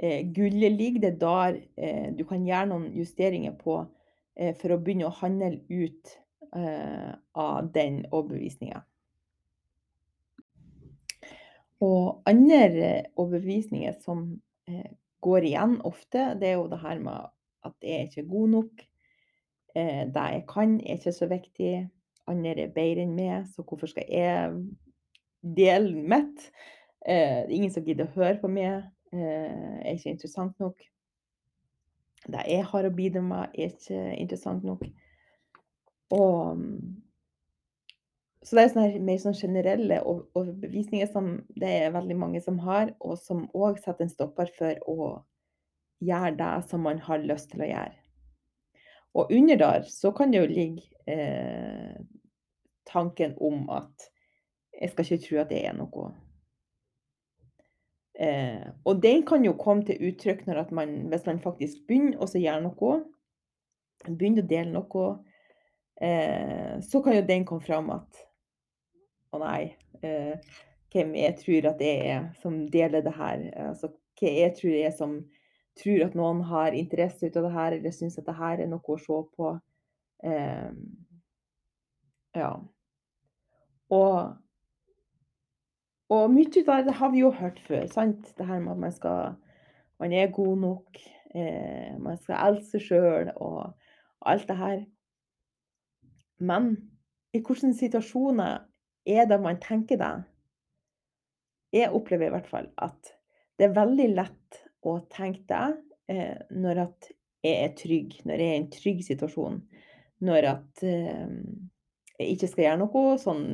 eh, 0.00 0.22
gullet 0.32 0.72
ligger, 0.72 1.02
det 1.02 1.10
er 1.10 1.18
der 1.20 1.58
eh, 1.76 2.06
du 2.16 2.24
kan 2.28 2.46
gjøre 2.46 2.70
noen 2.70 2.86
justeringer 2.96 3.52
på 3.58 3.82
eh, 4.36 4.54
for 4.56 4.72
å 4.72 4.80
begynne 4.80 5.10
å 5.10 5.18
handle 5.18 5.58
ut 5.68 6.14
eh, 6.56 7.12
av 7.36 7.68
den 7.74 8.02
overbevisninga. 8.10 8.80
Og 11.82 12.22
andre 12.30 12.92
overbevisninger 13.18 13.96
som 14.04 14.28
eh, 14.70 14.92
går 15.24 15.48
igjen 15.48 15.80
ofte, 15.88 16.30
det 16.40 16.52
er 16.52 16.60
jo 16.60 16.68
det 16.70 16.80
her 16.84 17.00
med 17.02 17.32
at 17.66 17.74
jeg 17.82 17.98
er 17.98 18.08
ikke 18.08 18.30
god 18.30 18.54
nok. 18.56 18.86
Eh, 19.74 20.04
det 20.14 20.28
jeg 20.36 20.46
kan, 20.48 20.78
er 20.80 21.00
ikke 21.00 21.16
så 21.16 21.28
viktig. 21.30 21.72
Andre 22.30 22.66
er 22.66 22.74
bedre 22.74 23.04
enn 23.06 23.14
meg, 23.16 23.46
så 23.50 23.64
hvorfor 23.66 23.90
skal 23.90 24.06
jeg 24.08 24.52
dele 25.42 26.04
mitt? 26.12 26.48
Eh, 27.06 27.42
ingen 27.50 27.72
som 27.74 27.84
gidder 27.86 28.06
å 28.06 28.14
høre 28.14 28.38
på 28.42 28.50
meg. 28.50 28.84
Eh, 29.12 29.78
er 29.82 29.96
ikke 29.96 30.14
interessant 30.14 30.58
nok. 30.62 30.82
Det 32.22 32.44
jeg 32.46 32.66
har 32.70 32.86
å 32.86 32.94
bidra 32.94 33.22
med, 33.26 33.56
er 33.58 33.72
ikke 33.72 34.02
interessant 34.22 34.62
nok. 34.64 34.84
Og 36.14 36.62
så 38.42 38.56
det 38.58 38.62
er 38.62 38.70
sånne 38.72 39.02
mer 39.06 39.18
sånn 39.22 39.38
generelle 39.38 40.00
overbevisninger 40.04 41.10
som 41.12 41.34
det 41.62 41.70
er 41.84 41.92
veldig 41.94 42.16
mange 42.18 42.40
som 42.42 42.58
har, 42.64 42.90
og 42.98 43.14
som 43.22 43.44
òg 43.54 43.78
setter 43.82 44.06
en 44.06 44.10
stopper 44.10 44.50
for 44.56 44.80
å 44.90 44.96
gjøre 46.02 46.34
det 46.40 46.52
som 46.70 46.82
man 46.82 46.98
har 47.06 47.22
lyst 47.22 47.52
til 47.52 47.62
å 47.62 47.70
gjøre. 47.70 48.01
Og 49.14 49.32
under 49.32 49.56
der 49.60 49.86
så 49.88 50.10
kan 50.16 50.32
det 50.32 50.40
jo 50.40 50.48
ligge 50.48 50.82
eh, 51.06 51.96
tanken 52.88 53.34
om 53.40 53.68
at 53.70 54.08
jeg 54.80 54.90
skal 54.90 55.04
ikke 55.04 55.24
tro 55.26 55.40
at 55.42 55.52
jeg 55.52 55.66
er 55.68 55.76
noe. 55.76 56.10
Eh, 58.18 58.64
og 58.84 59.02
den 59.02 59.24
kan 59.26 59.44
jo 59.44 59.54
komme 59.58 59.84
til 59.88 60.00
uttrykk 60.08 60.46
når 60.46 60.64
at 60.64 60.72
man, 60.72 60.94
hvis 61.12 61.26
man 61.28 61.40
faktisk 61.42 61.84
begynner 61.88 62.20
å 62.20 62.28
gjøre 62.28 62.64
noe, 62.66 62.98
begynner 64.08 64.44
å 64.44 64.50
dele 64.50 64.74
noe, 64.74 65.06
eh, 66.00 66.76
så 66.84 67.02
kan 67.04 67.16
jo 67.18 67.24
den 67.28 67.46
komme 67.48 67.64
fram 67.64 67.92
at 67.94 68.24
å 69.32 69.40
nei, 69.40 69.72
eh, 70.04 70.36
hvem 70.92 71.14
jeg 71.16 71.38
tror 71.40 71.70
at 71.72 71.80
jeg 71.80 72.08
er 72.12 72.26
som 72.42 72.64
deler 72.72 73.04
det 73.04 73.14
her. 73.16 73.46
Altså 73.68 73.92
hva 74.20 74.32
jeg 74.36 74.56
tror 74.58 74.74
jeg 74.74 74.88
er 74.90 74.96
som 74.96 75.16
tror 75.80 76.04
at 76.06 76.14
noen 76.18 76.42
har 76.50 76.76
interesse 76.76 77.26
ut 77.26 77.36
av 77.38 77.46
det 77.48 77.54
her, 77.56 77.76
eller 77.78 77.94
syns 77.94 78.18
at 78.20 78.28
det 78.28 78.36
her 78.38 78.60
er 78.60 78.70
noe 78.70 78.94
å 78.94 79.00
se 79.00 79.18
på. 79.36 79.52
Eh, 80.24 80.70
ja. 82.36 82.52
Og 83.92 84.38
og 86.12 86.28
mye 86.28 86.62
av 86.68 86.82
det 86.84 86.92
har 86.98 87.08
vi 87.12 87.22
jo 87.22 87.30
hørt 87.32 87.60
før, 87.64 87.86
sant. 87.88 88.26
Det 88.36 88.44
her 88.44 88.58
med 88.60 88.74
at 88.74 88.80
man 88.82 88.92
skal 88.92 89.36
man 90.02 90.12
er 90.12 90.32
god 90.34 90.56
nok, 90.58 90.98
eh, 91.34 91.94
man 91.98 92.18
skal 92.18 92.40
elske 92.48 92.80
seg 92.80 92.82
sjøl 92.88 93.30
og 93.36 93.72
alt 94.26 94.48
det 94.48 94.56
her. 94.58 94.82
Men 96.42 96.72
i 97.32 97.38
hvilke 97.40 97.72
situasjoner 97.78 98.64
er 99.06 99.28
det 99.30 99.40
man 99.40 99.60
tenker 99.62 100.00
det? 100.00 100.12
Jeg 101.72 101.94
opplever 101.94 102.28
i 102.28 102.34
hvert 102.34 102.50
fall 102.50 102.68
at 102.76 103.14
det 103.58 103.68
er 103.68 103.78
veldig 103.78 104.08
lett 104.16 104.61
å 104.82 104.98
tenk 105.12 105.42
deg 105.50 105.76
eh, 106.10 106.38
når 106.50 106.84
at 106.86 107.10
jeg 107.42 107.58
er 107.58 107.74
trygg, 107.78 108.16
når 108.28 108.38
jeg 108.38 108.48
er 108.48 108.56
i 108.56 108.60
en 108.62 108.70
trygg 108.72 109.02
situasjon. 109.06 109.60
Når 110.22 110.48
at 110.52 110.84
eh, 110.86 111.36
jeg 112.18 112.36
ikke 112.36 112.50
skal 112.50 112.66
gjøre 112.66 112.82
noe 112.84 113.16
sånn 113.22 113.46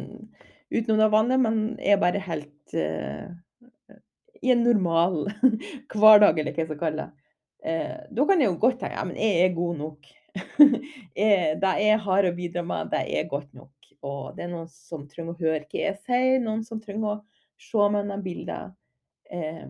utenom 0.68 1.00
det 1.00 1.12
vanlige, 1.12 1.42
men 1.44 1.60
er 1.80 2.00
bare 2.00 2.22
helt 2.26 2.76
eh, 2.76 3.28
i 4.42 4.52
en 4.52 4.64
normal 4.66 5.24
hverdag, 5.94 6.38
eller 6.38 6.52
hva 6.52 6.62
jeg 6.64 6.70
skal 6.70 6.82
kalle 6.82 7.06
det. 7.06 7.26
Eh, 7.68 7.96
da 8.14 8.26
kan 8.28 8.40
jeg 8.40 8.52
jo 8.52 8.60
godt 8.62 8.78
tenke 8.82 8.98
ja, 8.98 9.06
men 9.08 9.18
jeg 9.18 9.46
er 9.46 9.56
god 9.56 9.80
nok. 9.80 10.12
det 11.18 11.72
jeg 11.82 12.02
har 12.04 12.28
å 12.28 12.36
bidra 12.36 12.62
med, 12.66 12.92
det 12.92 13.02
er 13.18 13.30
godt 13.30 13.50
nok. 13.56 13.72
Og 14.06 14.36
det 14.36 14.44
er 14.46 14.52
noen 14.52 14.68
som 14.70 15.08
trenger 15.10 15.34
å 15.34 15.40
høre 15.40 15.64
hva 15.64 15.80
jeg 15.80 15.96
sier, 16.04 16.36
noen 16.42 16.62
som 16.66 16.82
trenger 16.82 17.16
å 17.16 17.22
se 17.58 17.88
mine 17.94 18.20
bildet. 18.22 18.76
Eh, 19.34 19.66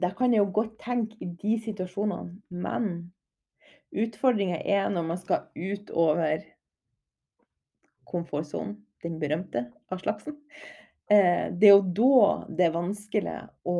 det 0.00 0.12
kan 0.18 0.32
jeg 0.34 0.42
jo 0.42 0.50
godt 0.54 0.76
tenke 0.82 1.16
i 1.20 1.28
de 1.40 1.56
situasjonene, 1.64 2.40
men 2.50 2.90
utfordringa 3.90 4.60
er 4.64 4.88
når 4.92 5.06
man 5.08 5.20
skal 5.20 5.48
utover 5.56 6.44
komfortsonen, 8.10 8.78
den 9.04 9.18
berømte 9.20 9.64
av 9.90 10.02
slagsen. 10.02 10.36
Eh, 11.10 11.48
det 11.52 11.70
er 11.70 11.76
jo 11.76 11.84
da 11.96 12.24
det 12.48 12.66
er 12.66 12.74
vanskelig 12.74 13.36
å 13.68 13.78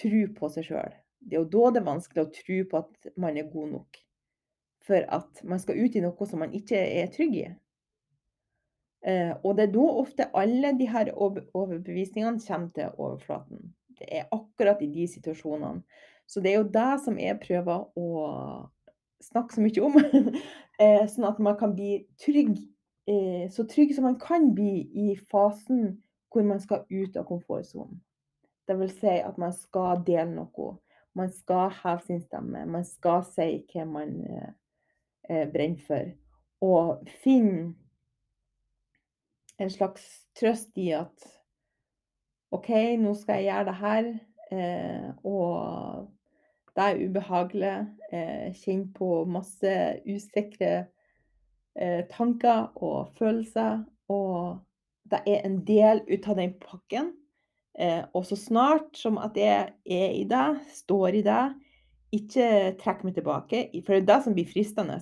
tro 0.00 0.22
på 0.38 0.50
seg 0.54 0.70
sjøl. 0.70 0.94
Det 1.20 1.36
er 1.36 1.44
jo 1.44 1.50
da 1.52 1.74
det 1.74 1.82
er 1.82 1.90
vanskelig 1.90 2.24
å 2.24 2.32
tro 2.34 2.56
på 2.70 2.80
at 2.80 3.12
man 3.20 3.38
er 3.38 3.50
god 3.52 3.74
nok. 3.76 4.00
For 4.84 5.06
at 5.16 5.44
man 5.48 5.60
skal 5.62 5.78
ut 5.80 5.94
i 5.96 6.02
noe 6.04 6.28
som 6.28 6.42
man 6.44 6.56
ikke 6.56 6.80
er 6.80 7.12
trygg 7.12 7.38
i. 7.40 7.46
Eh, 9.04 9.32
og 9.44 9.56
det 9.56 9.68
er 9.68 9.72
da 9.74 9.86
ofte 10.00 10.28
alle 10.36 10.72
de 10.78 10.88
her 10.88 11.12
overbevisningene 11.14 12.40
kommer 12.40 12.70
til 12.76 12.92
overflaten. 12.98 13.72
Det 13.98 14.08
er 14.10 14.30
akkurat 14.34 14.82
i 14.82 14.90
de 14.90 15.06
situasjonene. 15.10 15.82
Så 16.26 16.40
det 16.40 16.52
er 16.52 16.62
jo 16.62 16.70
det 16.72 16.92
som 17.04 17.18
jeg 17.20 17.40
prøver 17.42 17.84
å 18.00 18.08
snakke 19.24 19.56
så 19.56 19.64
mye 19.64 19.84
om. 19.84 19.98
eh, 20.82 21.04
sånn 21.10 21.28
at 21.28 21.40
man 21.42 21.58
kan 21.60 21.74
bli 21.76 21.98
trygg, 22.20 22.56
eh, 23.10 23.44
så 23.52 23.66
trygg 23.68 23.92
som 23.96 24.08
man 24.08 24.18
kan 24.20 24.50
bli 24.56 24.86
i 25.04 25.14
fasen 25.30 25.98
hvor 26.32 26.46
man 26.48 26.60
skal 26.62 26.86
ut 26.90 27.16
av 27.20 27.28
komfortsonen. 27.28 28.00
Vil 28.66 28.90
si 28.90 29.18
at 29.20 29.36
man 29.38 29.52
skal 29.52 30.00
dele 30.06 30.32
noe. 30.32 30.72
Man 31.14 31.28
skal 31.30 31.68
heve 31.82 32.00
sin 32.06 32.22
stemme. 32.24 32.64
Man 32.66 32.86
skal 32.88 33.22
si 33.28 33.48
hva 33.70 33.84
man 33.86 34.16
eh 35.28 35.48
brenner 35.52 35.80
for. 35.86 36.08
Og 36.64 37.04
finne 37.22 37.74
en 39.58 39.70
slags 39.70 40.04
trøst 40.36 40.76
i 40.80 40.90
at 40.96 41.28
OK, 42.54 42.70
nå 43.02 43.14
skal 43.18 43.40
jeg 43.40 43.48
gjøre 43.48 43.66
det 43.68 43.76
her. 43.80 44.10
Eh, 44.54 45.08
og 45.26 46.06
det 46.76 46.84
er 46.84 47.02
ubehagelig. 47.02 47.74
Eh, 48.12 48.54
Kjenne 48.60 48.92
på 48.94 49.24
masse 49.26 49.74
usikre 50.06 50.72
eh, 51.74 52.04
tanker 52.12 52.70
og 52.76 53.10
følelser. 53.18 53.82
Og 54.12 54.60
det 55.10 55.22
er 55.26 55.42
en 55.44 55.60
del 55.66 56.04
ut 56.08 56.30
av 56.30 56.40
den 56.40 56.56
pakken. 56.62 57.12
Og 58.14 58.22
så 58.22 58.36
snart 58.38 58.92
som 58.94 59.16
at 59.18 59.34
jeg 59.34 59.72
er 59.82 60.12
i 60.14 60.22
det, 60.30 60.60
står 60.70 61.16
i 61.18 61.22
det, 61.26 61.40
ikke 62.14 62.44
trekk 62.78 63.00
meg 63.02 63.16
tilbake. 63.16 63.64
For 63.82 63.96
det 63.96 64.04
er 64.04 64.06
det 64.12 64.18
som 64.22 64.36
blir 64.36 64.46
fristende. 64.46 65.00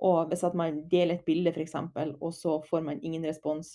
Og 0.00 0.30
hvis 0.30 0.44
at 0.48 0.56
man 0.56 0.80
deler 0.88 1.18
et 1.18 1.26
bilde, 1.26 1.52
f.eks., 1.52 1.76
og 2.16 2.32
så 2.32 2.56
får 2.70 2.80
man 2.86 3.02
ingen 3.04 3.26
respons, 3.28 3.74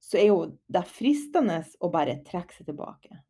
så 0.00 0.18
er 0.18 0.30
jo 0.30 0.38
det 0.72 0.84
fristende 0.88 1.60
å 1.80 1.90
bare 1.92 2.20
trekke 2.26 2.56
seg 2.56 2.70
tilbake. 2.70 3.20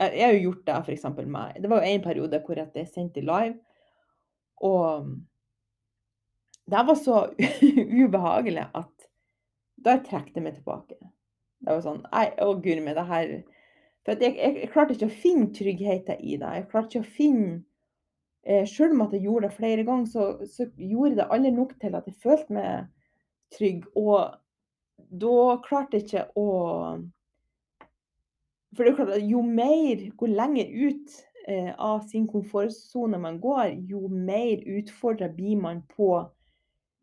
Jeg 0.00 0.24
har 0.24 0.32
jo 0.32 0.44
gjort 0.46 0.62
det 0.66 0.76
f.eks. 0.80 1.02
med 1.28 1.58
Det 1.60 1.68
var 1.68 1.82
jo 1.82 1.90
en 1.90 2.04
periode 2.04 2.40
hvor 2.46 2.60
jeg 2.60 2.88
sendte 2.88 3.20
live, 3.20 3.58
og 4.64 5.10
det 6.70 6.84
var 6.86 6.96
så 6.96 7.22
ubehagelig 8.04 8.66
at 8.74 9.08
da 9.80 9.96
trakk 10.04 10.30
jeg 10.34 10.44
meg 10.44 10.56
tilbake. 10.58 10.98
Det 11.60 11.72
var 11.72 11.82
sånn 11.84 12.02
Nei, 12.06 12.28
å 12.40 12.54
guri 12.60 12.80
meg, 12.84 12.96
det 12.96 13.06
her 13.08 13.32
For 14.06 14.16
jeg, 14.16 14.36
jeg, 14.36 14.54
jeg, 14.62 14.70
klarte 14.72 14.96
ikke 14.96 15.10
å 15.10 15.18
finne 15.22 15.50
tryggheten 15.56 16.20
i 16.20 16.38
det. 16.40 16.52
Jeg 16.56 16.68
klarte 16.70 16.94
ikke 16.94 17.04
å 17.04 17.16
finne 17.16 17.50
eh, 18.44 18.64
Selv 18.68 18.96
om 18.96 19.04
at 19.04 19.16
jeg 19.16 19.26
gjorde 19.26 19.48
det 19.48 19.56
flere 19.58 19.84
ganger, 19.88 20.08
så, 20.12 20.48
så 20.48 20.68
gjorde 20.76 21.18
det 21.20 21.28
aldri 21.28 21.52
nok 21.56 21.74
til 21.82 21.96
at 21.98 22.08
jeg 22.08 22.16
følte 22.22 22.56
meg 22.56 22.88
trygg. 23.56 23.84
Og 24.00 24.39
da 25.10 25.58
klarte 25.64 25.98
jeg 25.98 26.06
ikke 26.06 26.26
å 26.38 26.50
For 28.70 28.86
det 28.86 28.92
er 28.92 28.96
klart 29.00 29.16
at 29.16 29.26
jo 29.26 29.42
mer, 29.42 30.04
hvor 30.14 30.30
lenger 30.30 30.68
ut 30.70 31.14
eh, 31.50 31.72
av 31.74 32.04
sin 32.06 32.28
komfortsone 32.30 33.18
man 33.18 33.40
går, 33.42 33.72
jo 33.90 34.06
mer 34.06 34.62
utfordra 34.78 35.26
blir 35.34 35.58
man 35.58 35.80
på 35.90 36.12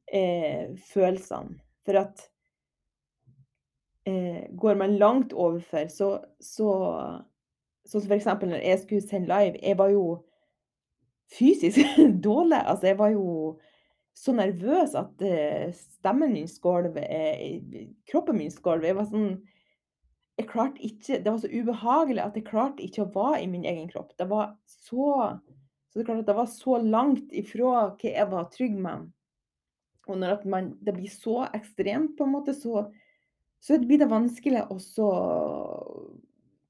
eh, 0.07 0.71
følelsene. 0.93 1.57
For 1.83 1.99
at 1.99 2.23
eh, 4.07 4.47
går 4.55 4.79
man 4.79 4.95
langt 4.95 5.35
overfor, 5.35 5.91
så, 5.91 6.13
så 6.39 6.71
Sånn 7.87 8.03
som 8.03 8.11
f.eks. 8.11 8.25
når 8.43 8.63
jeg 8.65 8.79
skulle 8.81 9.03
sende 9.07 9.31
live. 9.31 9.59
Jeg 9.63 9.77
var 9.79 9.91
jo 9.93 10.01
fysisk 11.31 11.79
dårlig. 12.27 12.59
Altså, 12.59 12.89
jeg 12.89 12.97
var 12.99 13.13
jo 13.13 13.27
så 14.17 14.33
nervøs 14.33 14.95
at 14.97 15.21
uh, 15.21 15.67
stemmen 15.77 16.33
min 16.33 16.49
skalv, 16.49 16.97
uh, 16.97 17.83
kroppen 18.09 18.39
min 18.39 18.53
var 18.63 19.05
sånn 19.05 19.37
Det 20.37 20.45
var 20.53 21.37
så 21.41 21.49
ubehagelig 21.49 22.21
at 22.21 22.35
jeg 22.37 22.45
klarte 22.45 22.85
ikke 22.85 23.05
å 23.05 23.11
være 23.13 23.43
i 23.43 23.51
min 23.51 23.65
egen 23.65 23.87
kropp. 23.89 24.11
Det 24.17 24.27
var 24.29 24.55
så 24.69 25.37
så 25.93 26.03
det, 26.03 26.33
var 26.33 26.45
så 26.45 26.77
langt 26.77 27.31
ifra 27.33 27.71
hva 27.89 28.09
jeg 28.11 28.29
var 28.29 28.49
trygg 28.53 28.75
med. 28.77 29.07
Og 30.07 30.19
når 30.21 30.43
man, 30.45 30.71
det 30.81 30.93
blir 30.93 31.09
så 31.09 31.47
ekstremt, 31.55 32.15
på 32.17 32.27
en 32.27 32.35
måte, 32.35 32.53
så, 32.53 32.85
så 33.59 33.79
blir 33.81 34.03
det 34.03 34.11
vanskelig 34.11 34.67
å 34.69 34.77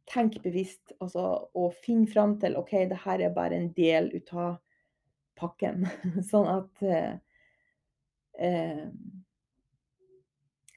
tenke 0.07 0.39
bevisst 0.39 0.93
altså, 1.03 1.49
og 1.51 1.75
finne 1.83 2.07
fram 2.07 2.37
til 2.39 2.55
OK, 2.55 2.71
det 2.87 3.01
her 3.03 3.25
er 3.25 3.35
bare 3.35 3.59
en 3.59 3.71
del 3.75 4.09
ut 4.15 4.31
av 4.33 4.57
pakken. 5.37 5.83
sånn 6.31 6.47
at 6.47 6.85
Eh, 6.87 7.17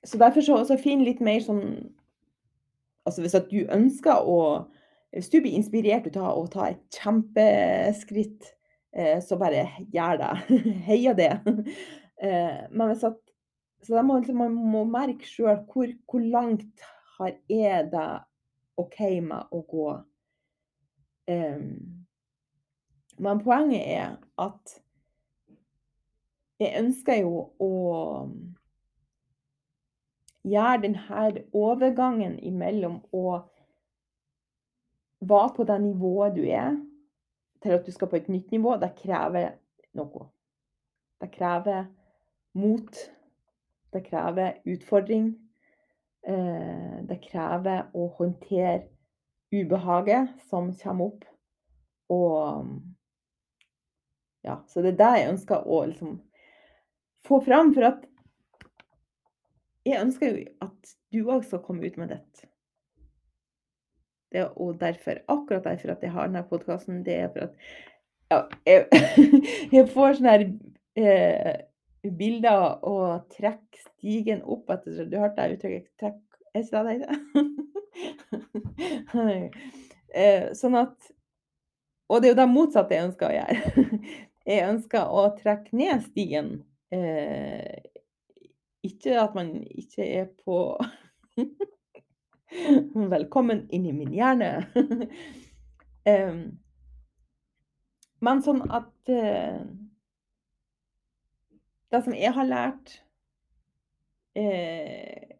så 0.04 0.18
derfor 0.18 0.40
så, 0.40 0.60
så 0.64 0.78
finn 0.80 1.04
litt 1.04 1.20
mer 1.24 1.42
sånn 1.44 1.64
Altså 3.08 3.24
hvis 3.24 3.36
du 3.50 3.60
ønsker 3.72 4.28
å 4.28 4.40
Hvis 5.12 5.30
du 5.32 5.40
blir 5.42 5.56
inspirert 5.58 6.06
av 6.16 6.38
å 6.38 6.46
ta 6.52 6.68
et 6.70 6.82
kjempeskritt, 6.94 8.52
eh, 8.94 9.18
så 9.18 9.34
bare 9.40 9.64
gjør 9.90 10.20
det. 10.20 10.60
Heia 10.86 11.14
det. 11.18 11.32
Eh, 12.22 12.60
men 12.70 12.92
hvis 12.92 13.02
at 13.08 13.18
Så 13.82 14.02
må, 14.04 14.20
liksom, 14.20 14.38
man 14.38 14.54
må 14.54 14.84
merke 14.86 15.26
sjøl 15.26 15.64
hvor, 15.72 15.90
hvor, 16.06 16.20
langt 16.20 16.84
har 17.16 17.32
er 17.48 17.88
det 17.90 18.08
OK 18.78 18.98
med 19.24 19.50
å 19.56 19.62
gå. 19.66 19.86
Men 23.20 23.40
poenget 23.40 23.86
er 23.96 24.14
at 24.40 24.76
jeg 26.60 26.76
ønsker 26.78 27.22
jo 27.22 27.44
å 27.58 27.70
gjøre 30.44 30.82
denne 30.82 31.44
overgangen 31.56 32.38
imellom 32.44 33.00
å 33.12 33.40
være 35.20 35.54
på 35.56 35.64
det 35.68 35.78
nivået 35.84 36.36
du 36.36 36.44
er, 36.44 36.76
til 37.62 37.76
at 37.76 37.86
du 37.86 37.92
skal 37.92 38.08
på 38.08 38.16
et 38.16 38.28
nytt 38.28 38.52
nivå. 38.52 38.76
Det 38.80 38.92
krever 38.96 39.56
noe. 39.96 40.28
Det 41.20 41.28
krever 41.32 41.90
mot. 42.56 43.02
Det 43.92 44.04
krever 44.06 44.60
utfordring. 44.64 45.34
Eh, 46.28 46.96
det 47.08 47.20
krever 47.24 47.90
å 47.96 48.08
håndtere 48.16 48.86
ubehaget 49.52 50.32
som 50.48 50.72
kommer 50.82 51.12
opp. 51.12 51.28
Og 52.10 52.66
ja, 54.44 54.56
så 54.68 54.80
det 54.80 54.94
er 54.94 55.00
det 55.00 55.12
jeg 55.18 55.32
ønsker 55.34 55.68
å 55.68 55.84
liksom 55.84 56.16
få 57.26 57.40
fram. 57.44 57.74
For 57.76 57.88
at 57.90 58.06
jeg 59.86 60.00
ønsker 60.02 60.30
jo 60.30 60.44
at 60.66 60.94
du 61.10 61.20
òg 61.26 61.44
skal 61.46 61.62
komme 61.64 61.86
ut 61.86 61.98
med 62.00 62.12
dette. 62.14 62.46
Det, 64.30 64.44
og 64.62 64.76
derfor, 64.78 65.18
akkurat 65.26 65.64
derfor 65.66 65.96
at 65.96 66.04
jeg 66.06 66.12
har 66.14 66.28
denne 66.28 66.44
podkasten, 66.46 67.00
det 67.06 67.16
er 67.18 67.32
for 67.34 67.48
at 67.48 67.54
ja, 68.30 68.44
jeg, 68.66 68.86
jeg, 69.74 69.88
får 69.90 70.20
sånne 70.20 70.34
her 70.36 70.44
eh, 71.02 71.56
bilder 72.14 72.76
og 72.86 73.26
trekker 73.34 73.80
stigen 73.82 74.44
opp 74.46 74.70
etter 74.70 75.08
Du 75.10 75.18
hørte 75.18 75.42
det 75.42 75.58
uttrykket? 75.58 75.88
Trekk 75.98 76.20
Er 76.54 76.62
ikke 76.62 76.76
det 76.76 76.84
det 76.86 76.94
heter? 77.00 77.16
Sånn 80.60 80.76
at 80.78 81.10
Og 82.10 82.22
det 82.22 82.30
er 82.30 82.32
jo 82.32 82.38
det 82.40 82.48
motsatte 82.50 82.94
jeg 82.96 83.06
ønsker 83.10 83.26
å 83.28 83.36
gjøre. 83.36 83.56
Jeg 84.50 84.66
ønsker 84.66 85.02
å 85.14 85.28
trekke 85.36 85.76
ned 85.76 86.00
stigen 86.08 86.48
Eh, 86.90 87.82
ikke 88.82 89.20
at 89.20 89.34
man 89.34 89.52
ikke 89.62 90.06
er 90.06 90.24
på 90.44 90.56
Velkommen 93.14 93.68
inn 93.70 93.86
i 93.86 93.92
min 93.94 94.10
hjerne. 94.10 94.48
eh, 96.10 96.40
men 98.20 98.42
sånn 98.44 98.64
at 98.66 99.12
eh, 99.12 99.62
Det 101.90 102.02
som 102.04 102.14
jeg 102.14 102.34
har 102.36 102.46
lært 102.48 102.92
uh, 104.38 105.30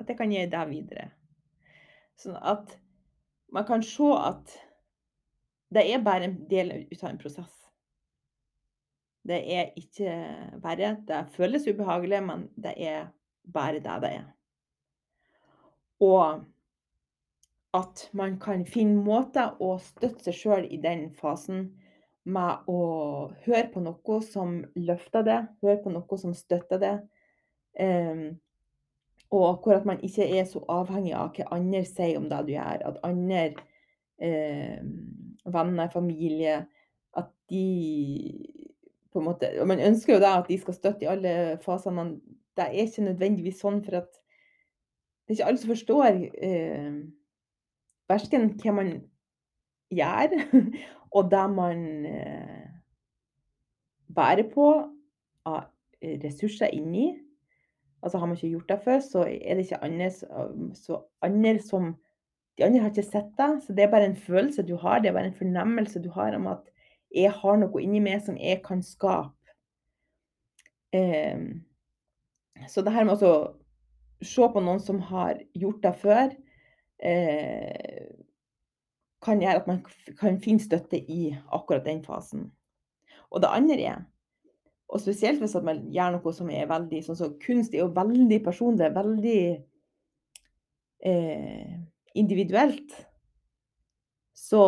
At 0.00 0.10
jeg 0.10 0.18
kan 0.18 0.32
gi 0.32 0.42
det 0.50 0.64
videre. 0.68 1.06
Sånn 2.20 2.36
at 2.36 2.74
man 3.54 3.64
kan 3.68 3.84
se 3.86 4.08
at 4.18 4.56
det 5.74 5.86
er 5.90 6.02
bare 6.04 6.28
en 6.28 6.36
del 6.50 6.74
ut 6.90 7.00
av 7.02 7.10
en 7.10 7.20
prosess. 7.20 7.63
Det 9.24 9.40
er 9.56 9.70
ikke 9.80 10.14
verre. 10.62 10.96
Det 11.08 11.22
føles 11.32 11.68
ubehagelig, 11.68 12.20
men 12.26 12.48
det 12.60 12.74
er 12.76 13.06
bare 13.52 13.80
det 13.80 14.00
det 14.02 14.10
er. 14.18 14.26
Og 16.04 16.44
at 17.74 18.08
man 18.12 18.36
kan 18.40 18.66
finne 18.66 19.02
måter 19.02 19.56
å 19.62 19.74
støtte 19.82 20.28
seg 20.28 20.36
sjøl 20.38 20.68
i 20.70 20.78
den 20.82 21.08
fasen 21.18 21.72
med 22.24 22.68
å 22.70 22.80
høre 23.44 23.66
på 23.72 23.82
noe 23.84 24.20
som 24.24 24.60
løfter 24.78 25.26
det, 25.26 25.40
høre 25.64 25.80
på 25.82 25.92
noe 25.92 26.18
som 26.20 26.34
støtter 26.36 26.80
det. 26.80 26.94
Um, 27.80 28.38
og 29.34 29.64
hvor 29.64 29.80
at 29.80 29.88
man 29.88 30.02
ikke 30.06 30.28
er 30.38 30.46
så 30.46 30.62
avhengig 30.70 31.14
av 31.18 31.32
hva 31.34 31.48
andre 31.56 31.82
sier 31.88 32.20
om 32.20 32.28
det 32.30 32.44
du 32.46 32.54
gjør. 32.54 32.84
At 32.92 33.00
andre 33.06 33.42
um, 34.22 34.92
venner, 35.44 35.90
familie, 35.92 36.60
at 37.18 37.30
de 37.50 37.64
på 39.14 39.22
en 39.22 39.28
måte, 39.28 39.50
og 39.62 39.68
Man 39.70 39.80
ønsker 39.80 40.16
jo 40.16 40.22
da 40.22 40.34
at 40.40 40.48
de 40.50 40.58
skal 40.58 40.74
støtte 40.74 41.06
i 41.06 41.10
alle 41.10 41.58
faser, 41.62 41.94
men 41.94 42.16
det 42.58 42.66
er 42.66 42.84
ikke 42.84 43.06
nødvendigvis 43.06 43.60
sånn, 43.62 43.80
for 43.86 44.00
at 44.02 44.10
det 45.24 45.32
er 45.32 45.36
ikke 45.38 45.50
alle 45.50 45.62
som 45.62 45.72
forstår 45.72 46.18
eh, 46.44 46.96
verken 48.10 48.48
hva 48.60 48.74
man 48.76 48.90
gjør, 49.94 50.34
og 51.16 51.30
det 51.30 51.44
man 51.54 51.84
eh, 52.10 52.66
bærer 54.14 54.50
på 54.50 54.66
av 55.48 55.62
ressurser 56.24 56.74
inni. 56.74 57.12
Altså 58.04 58.18
har 58.20 58.28
man 58.28 58.36
ikke 58.36 58.52
gjort 58.52 58.72
det 58.74 58.80
før, 58.84 58.98
så 59.00 59.24
er 59.24 59.56
det 59.56 59.64
ikke 59.64 59.84
andre 59.84 61.58
som 61.62 61.94
De 62.54 62.62
andre 62.62 62.84
har 62.84 62.92
ikke 62.92 63.02
sett 63.02 63.32
det, 63.34 63.62
så 63.64 63.74
det 63.74 63.82
er 63.82 63.90
bare 63.90 64.06
en 64.06 64.16
følelse 64.16 64.62
du 64.62 64.76
har, 64.78 65.00
det 65.02 65.08
er 65.10 65.16
bare 65.16 65.26
en 65.32 65.34
fornemmelse 65.34 65.98
du 65.98 66.10
har 66.14 66.36
om 66.36 66.46
at 66.46 66.68
jeg 67.14 67.32
har 67.32 67.60
noe 67.60 67.82
inni 67.82 68.02
meg 68.02 68.24
som 68.26 68.38
jeg 68.38 68.60
kan 68.64 68.82
skape. 68.84 69.32
Eh, 70.94 71.38
så 72.70 72.82
det 72.86 72.94
her 72.94 73.06
med 73.06 73.22
å 73.22 73.34
se 74.24 74.48
på 74.50 74.62
noen 74.62 74.80
som 74.82 75.00
har 75.10 75.40
gjort 75.54 75.82
det 75.82 75.94
før, 76.00 76.34
eh, 77.02 78.10
kan 79.24 79.40
gjøre 79.40 79.62
at 79.62 79.68
man 79.70 79.80
kan 80.20 80.40
finne 80.42 80.62
støtte 80.62 80.98
i 81.00 81.30
akkurat 81.52 81.86
den 81.86 82.02
fasen. 82.04 82.50
Og 83.30 83.40
det 83.42 83.50
andre 83.50 83.78
er 83.80 84.02
og 84.94 85.00
spesielt 85.02 85.40
hvis 85.42 85.56
man 85.64 85.80
gjør 85.92 86.14
noe 86.14 86.32
som 86.36 86.50
er 86.52 86.68
veldig 86.70 87.00
sånn 87.02 87.18
så 87.18 87.30
Kunst 87.42 87.74
er 87.74 87.82
jo 87.82 87.94
veldig 87.96 88.38
personlig, 88.44 88.90
veldig 88.94 89.40
eh, 91.08 91.72
individuelt. 92.14 92.94
Så 94.36 94.62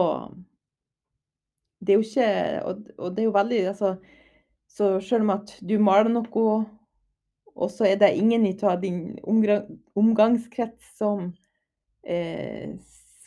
det 1.80 1.92
er 1.92 1.98
jo 1.98 2.04
ikke 2.06 2.28
og, 2.64 2.86
og, 2.96 3.10
det 3.12 3.22
er 3.22 3.28
jo 3.28 3.34
veldig 3.36 3.60
altså, 3.72 3.96
Så 4.68 5.00
selv 5.00 5.22
om 5.22 5.30
at 5.30 5.52
du 5.62 5.78
maler 5.80 6.10
noe, 6.12 6.46
og 7.56 7.70
så 7.72 7.86
er 7.88 7.96
det 7.96 8.16
ingen 8.16 8.44
i 8.46 8.52
din 8.82 9.16
omgangskrets 9.96 10.90
som 10.98 11.30
eh, 12.04 12.74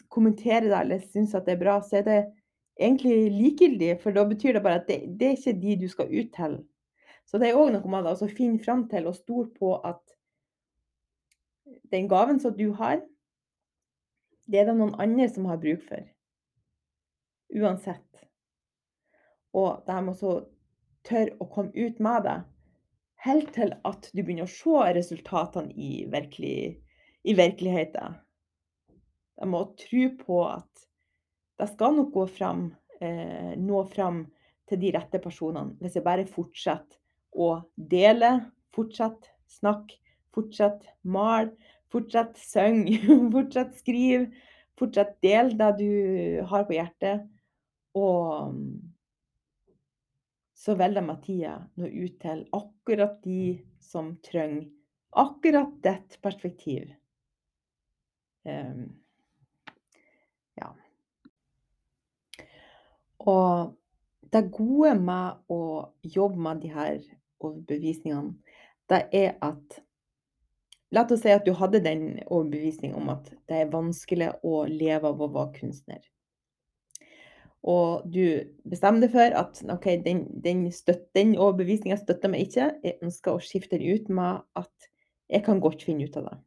kommenterer 0.09 0.67
det 0.67 0.77
eller 0.77 0.99
syns 0.99 1.33
at 1.33 1.47
det 1.47 1.55
er 1.55 1.63
bra, 1.63 1.79
så 1.81 1.97
er 1.97 2.05
det 2.05 2.19
egentlig 2.79 3.31
likegyldig. 3.31 3.95
For 4.03 4.13
da 4.13 4.25
betyr 4.29 4.53
det 4.53 4.63
bare 4.63 4.81
at 4.81 4.87
det, 4.87 4.99
det 5.19 5.27
er 5.27 5.37
ikke 5.37 5.61
de 5.61 5.75
du 5.81 5.87
skal 5.89 6.13
ut 6.13 6.29
til. 6.35 6.59
Så 7.25 7.37
det 7.37 7.49
er 7.49 7.57
òg 7.57 7.71
noe 7.73 7.89
med 7.91 8.07
å 8.09 8.29
finne 8.29 8.61
fram 8.61 8.87
til 8.89 9.09
og 9.09 9.17
stole 9.17 9.49
på 9.57 9.75
at 9.85 10.01
den 11.93 12.07
gaven 12.09 12.39
som 12.41 12.55
du 12.57 12.71
har, 12.77 13.01
det 14.49 14.61
er 14.61 14.69
det 14.69 14.77
noen 14.79 14.95
andre 15.01 15.29
som 15.29 15.45
har 15.49 15.61
bruk 15.61 15.83
for. 15.85 16.05
Uansett. 17.53 18.28
Og 19.59 19.83
de 19.87 19.99
må 20.05 20.15
så 20.17 20.39
tørre 21.07 21.35
å 21.41 21.47
komme 21.51 21.73
ut 21.75 21.99
med 22.03 22.25
det, 22.27 22.37
helt 23.25 23.51
til 23.55 23.73
at 23.87 24.09
du 24.13 24.21
begynner 24.21 24.47
å 24.47 24.51
se 24.51 24.91
resultatene 24.95 25.73
i, 25.75 26.05
virkelig, 26.11 26.79
i 27.27 27.35
virkeligheten. 27.35 28.19
De 29.39 29.47
må 29.47 29.63
tro 29.79 30.05
på 30.19 30.43
at 30.47 30.85
det 31.59 31.67
skal 31.73 31.95
nok 31.97 32.13
gå 32.15 32.25
fram, 32.31 32.69
eh, 33.01 33.55
nå 33.59 33.83
fram 33.91 34.23
til 34.69 34.79
de 34.83 34.93
rette 34.95 35.19
personene, 35.23 35.75
hvis 35.81 35.97
jeg 35.97 36.05
bare 36.05 36.27
fortsetter 36.29 36.99
å 37.35 37.57
dele. 37.75 38.51
fortsetter 38.69 39.31
snakke, 39.49 39.95
fortsetter 40.31 40.91
mal, 41.03 41.49
fortsetter 41.91 42.39
synge, 42.39 42.99
fortsetter 43.33 43.79
skrive, 43.81 44.27
fortsetter 44.77 45.17
del 45.25 45.55
det 45.57 45.69
du 45.79 46.43
har 46.51 46.67
på 46.67 46.77
hjertet. 46.77 47.25
Og 47.97 48.53
så 50.59 50.75
velger 50.75 51.15
tida 51.23 51.55
nå 51.79 51.87
ut 51.87 52.19
til 52.19 52.43
akkurat 52.55 53.15
de 53.23 53.59
som 53.79 54.11
trenger 54.25 54.67
akkurat 55.09 55.71
ditt 55.83 56.17
perspektiv. 56.21 56.91
Um, 58.43 58.89
ja. 60.59 60.73
Og 63.19 63.75
det 64.33 64.45
gode 64.53 64.93
med 64.99 65.39
å 65.49 65.61
jobbe 66.03 66.43
med 66.43 66.61
de 66.63 66.73
her 66.75 66.99
overbevisningene, 67.39 68.35
det 68.89 69.05
er 69.15 69.37
at 69.45 69.79
La 70.89 71.03
oss 71.05 71.21
si 71.21 71.29
at 71.29 71.43
du 71.45 71.51
hadde 71.53 71.83
den 71.85 72.15
overbevisningen 72.33 72.95
om 72.97 73.11
at 73.13 73.27
det 73.45 73.59
er 73.61 73.67
vanskelig 73.69 74.31
å 74.41 74.63
leve 74.65 75.11
av 75.11 75.19
å 75.21 75.27
være 75.35 75.59
kunstner. 75.59 75.99
Og 77.67 78.05
du 78.07 78.23
bestemmer 78.69 79.03
deg 79.03 79.11
for 79.11 79.35
at 79.35 79.59
OK, 79.73 79.87
den, 80.05 80.23
den, 80.43 80.67
den 81.15 81.33
overbevisninga 81.35 81.97
støtter 81.99 82.31
meg 82.31 82.47
ikke. 82.47 82.69
Jeg 82.85 82.99
ønsker 83.03 83.35
å 83.35 83.43
skifte 83.43 83.79
den 83.79 83.99
ut 83.99 84.07
med 84.13 84.45
at 84.59 84.89
jeg 85.29 85.43
kan 85.45 85.59
godt 85.61 85.83
finne 85.85 86.07
ut 86.07 86.15
av 86.17 86.29
det. 86.29 86.37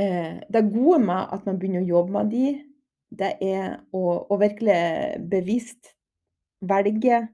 Eh, 0.00 0.40
det 0.48 0.64
gode 0.72 1.02
med 1.04 1.34
at 1.36 1.44
man 1.46 1.58
begynner 1.60 1.84
å 1.84 1.90
jobbe 1.90 2.14
med 2.16 2.32
de, 2.32 2.46
det 3.10 3.34
er 3.42 3.80
å, 3.92 4.02
å 4.30 4.38
virkelig 4.38 4.80
bevisst 5.30 5.92
velge 6.60 7.24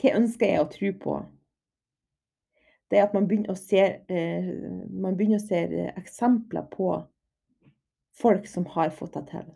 hva 0.00 0.16
ønsker 0.16 0.48
jeg 0.48 0.62
å 0.62 0.68
tro 0.72 0.90
på? 0.96 1.14
Det 2.90 2.98
er 2.98 3.04
at 3.04 3.14
man 3.14 3.26
begynner 3.28 3.52
å 3.52 3.58
se, 3.58 3.82
eh, 4.08 4.52
man 4.88 5.18
begynner 5.18 5.42
å 5.42 5.44
se 5.44 5.60
eksempler 5.92 6.64
på 6.72 6.94
folk 8.16 8.48
som 8.48 8.64
har 8.74 8.94
fått 8.94 9.18
det 9.18 9.26
til. 9.30 9.50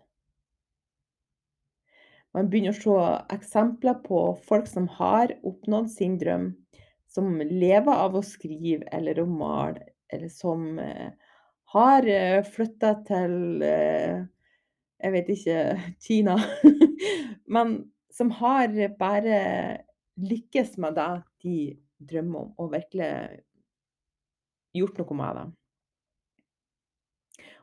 Man 2.34 2.50
begynner 2.50 2.74
å 2.74 2.80
se 2.82 3.34
eksempler 3.36 4.00
på 4.02 4.20
folk 4.48 4.66
som 4.66 4.88
har 4.96 5.36
oppnådd 5.46 5.90
sin 5.92 6.16
drøm, 6.18 6.50
som 7.06 7.38
lever 7.38 7.94
av 7.94 8.16
å 8.18 8.24
skrive 8.26 8.88
eller 8.92 9.20
å 9.22 9.26
male, 9.30 9.84
eller 10.10 10.30
som 10.32 10.78
eh, 10.82 11.12
har 11.74 12.08
eh, 12.10 12.40
flytta 12.42 12.96
til 13.06 13.62
jeg 15.04 15.12
vet 15.12 15.30
ikke 15.34 15.58
Kina. 16.06 16.36
Men 17.54 17.76
som 18.14 18.30
har 18.40 18.72
bare 18.98 19.38
lykkes 20.20 20.76
med 20.78 20.96
det 20.98 21.10
de 21.44 21.58
drømmer 21.98 22.44
om, 22.44 22.50
og 22.58 22.72
virkelig 22.74 23.10
gjort 24.74 24.98
noe 25.00 25.18
med 25.18 25.38
det. 25.38 25.46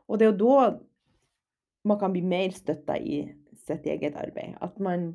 Og 0.07 0.19
det 0.19 0.27
er 0.27 0.33
jo 0.33 0.39
da 0.41 0.55
man 1.87 1.99
kan 2.01 2.13
bli 2.13 2.21
mer 2.25 2.51
støtta 2.53 2.97
i 2.99 3.23
sitt 3.57 3.85
eget 3.89 4.17
arbeid. 4.19 4.55
At 4.61 4.79
man 4.79 5.11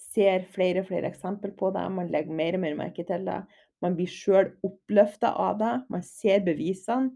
ser 0.00 0.46
flere 0.54 0.82
og 0.82 0.90
flere 0.90 1.10
eksempler 1.10 1.52
på 1.58 1.70
det, 1.74 1.84
man 1.92 2.10
legger 2.12 2.34
mer 2.34 2.56
og 2.56 2.64
mer 2.64 2.76
merke 2.78 3.04
til 3.06 3.26
det. 3.28 3.40
Man 3.80 3.96
blir 3.96 4.10
sjøl 4.10 4.52
oppløfta 4.66 5.32
av 5.40 5.58
det, 5.60 5.72
man 5.92 6.04
ser 6.04 6.42
bevisene, 6.44 7.12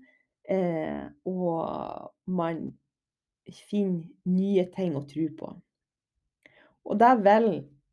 eh, 0.49 1.05
og 1.29 2.13
man 2.27 2.67
finner 3.69 4.05
nye 4.29 4.65
ting 4.73 4.97
å 4.97 5.05
tro 5.09 5.29
på. 5.39 5.51
Og 6.85 7.01
det 7.01 7.13
vil 7.25 7.51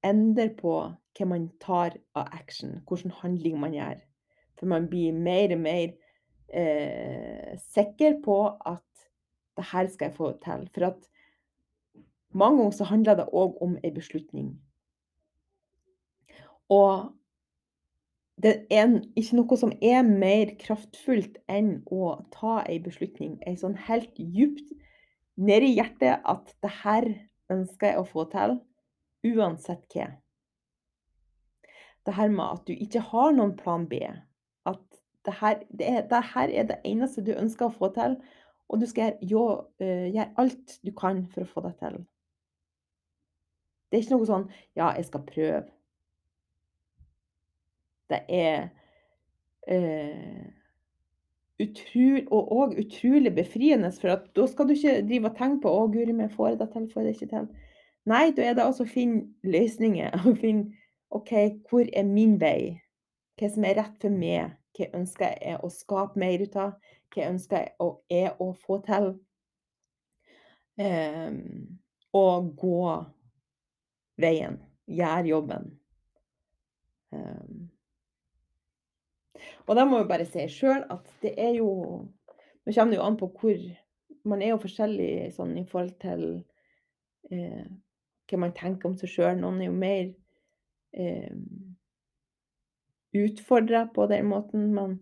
endre 0.08 0.48
på 0.58 0.76
hva 1.18 1.28
man 1.28 1.50
tar 1.62 1.98
av 2.16 2.32
action, 2.32 2.80
hvilken 2.88 3.14
handling 3.22 3.60
man 3.60 3.76
gjør. 3.76 4.00
For 4.60 4.72
man 4.72 4.88
blir 4.92 5.16
mer 5.16 5.52
og 5.56 5.64
mer 5.64 5.92
eh, 6.54 7.58
sikker 7.74 8.20
på 8.24 8.38
at 8.68 8.86
det 9.58 9.68
her 9.72 9.90
skal 9.92 10.10
jeg 10.10 10.18
få 10.18 10.32
til. 10.44 10.68
For 10.76 10.88
at 10.92 11.11
mange 12.34 12.62
ganger 12.62 12.78
så 12.78 12.88
handler 12.90 13.20
det 13.20 13.30
òg 13.34 13.58
om 13.64 13.78
en 13.84 13.94
beslutning. 13.94 14.52
Og 16.72 17.12
det 18.42 18.54
er 18.72 18.88
ikke 19.20 19.38
noe 19.38 19.58
som 19.60 19.74
er 19.82 20.02
mer 20.08 20.56
kraftfullt 20.62 21.38
enn 21.52 21.82
å 21.92 22.16
ta 22.34 22.62
en 22.64 22.86
beslutning. 22.86 23.38
Ei 23.46 23.58
sånn 23.60 23.76
helt 23.90 24.18
djupt 24.18 24.72
nedi 25.38 25.76
hjertet 25.76 26.24
at 26.26 26.56
det 26.64 26.74
her 26.82 27.08
ønsker 27.52 27.92
jeg 27.92 28.02
å 28.02 28.08
få 28.08 28.26
til, 28.32 28.58
uansett 29.28 29.86
hva 29.94 30.10
det 32.06 32.14
her 32.14 32.30
med 32.30 32.46
at 32.46 32.68
du 32.68 32.74
ikke 32.74 33.02
har 33.12 33.34
noen 33.36 33.56
plan 33.58 33.88
B. 33.90 34.02
At 34.66 34.82
det 35.26 35.34
her, 35.42 35.60
er, 35.80 36.02
det 36.10 36.22
er 36.34 36.64
det 36.70 36.80
eneste 36.86 37.24
du 37.26 37.34
ønsker 37.36 37.68
å 37.68 37.76
få 37.76 37.92
til, 37.94 38.18
og 38.72 38.82
du 38.82 38.88
skal 38.90 39.20
gjøre, 39.22 39.66
uh, 39.84 40.08
gjøre 40.10 40.32
alt 40.42 40.80
du 40.86 40.92
kan 40.98 41.26
for 41.34 41.46
å 41.46 41.52
få 41.52 41.66
det 41.68 41.76
til. 41.82 42.00
Det 43.92 43.98
er 43.98 44.04
ikke 44.06 44.16
noe 44.16 44.26
sånn 44.26 44.48
'ja, 44.76 44.94
jeg 44.96 45.06
skal 45.06 45.24
prøve'. 45.28 45.72
Det 48.10 48.22
er 48.30 48.70
eh, 49.68 50.46
utrolig, 51.60 52.28
og 52.32 52.52
og 52.52 52.78
utrolig 52.80 53.36
befriende, 53.36 53.92
for 53.92 54.16
da 54.36 54.48
skal 54.48 54.68
du 54.68 54.74
ikke 54.74 55.08
drive 55.08 55.30
og 55.30 55.38
tenke 55.38 55.62
på 55.62 55.70
'å, 55.70 55.92
guri 55.92 56.12
meg, 56.12 56.32
får 56.32 56.48
jeg 56.48 56.60
det 56.60 56.70
til, 56.72 56.90
får 56.94 57.02
jeg 57.02 57.08
det 57.08 57.22
ikke 57.22 57.36
til'? 57.36 57.48
Nei, 58.06 58.32
da 58.32 58.42
er 58.42 58.54
det 58.54 58.64
altså 58.64 58.84
å 58.84 58.90
finne 58.90 59.28
løsninger. 59.44 60.12
og 60.28 60.38
finne 60.38 60.74
OK, 61.12 61.32
hvor 61.70 61.86
er 61.94 62.04
min 62.04 62.40
vei? 62.42 62.80
Hva 63.40 63.50
som 63.50 63.64
er 63.68 63.78
rett 63.78 64.02
for 64.02 64.10
meg? 64.10 64.56
Hva 64.78 64.88
ønsker 64.96 65.36
jeg 65.42 65.60
å 65.60 65.70
skape 65.70 66.20
mer 66.20 66.42
ut 66.42 66.56
av? 66.56 66.72
Hva 67.12 67.28
ønsker 67.28 67.58
jeg 67.58 67.74
å, 67.84 67.90
er 68.10 68.40
å 68.40 68.54
få 68.56 68.80
til? 68.88 69.12
Um, 70.80 71.80
og 72.16 72.56
gå 72.58 72.78
veien. 74.22 74.58
Gjør 74.92 75.30
jobben. 75.30 75.70
Um, 77.12 77.72
Og 79.68 79.78
da 79.78 79.86
må 79.86 80.02
vi 80.02 80.10
bare 80.10 80.28
si 80.28 80.44
sjøl 80.52 80.84
at 80.92 81.08
det 81.24 81.36
er 81.40 81.56
jo 81.60 81.70
Nå 82.62 82.74
kommer 82.76 82.94
det 82.94 83.00
jo 83.00 83.06
an 83.06 83.18
på 83.18 83.30
hvor 83.40 83.62
Man 84.28 84.42
er 84.42 84.54
jo 84.54 84.62
forskjellig 84.62 85.32
sånn 85.34 85.56
i 85.58 85.66
forhold 85.66 85.96
til 86.02 86.26
eh, 87.34 87.64
hva 88.30 88.38
man 88.38 88.54
tenker 88.54 88.86
om 88.88 88.94
seg 89.00 89.10
sjøl. 89.10 89.40
Noen 89.40 89.64
er 89.64 89.66
jo 89.66 89.78
mer 89.82 90.04
eh, 90.94 91.32
utfordra 93.18 93.88
på 93.96 94.06
den 94.12 94.30
måten. 94.30 94.68
men 94.76 94.94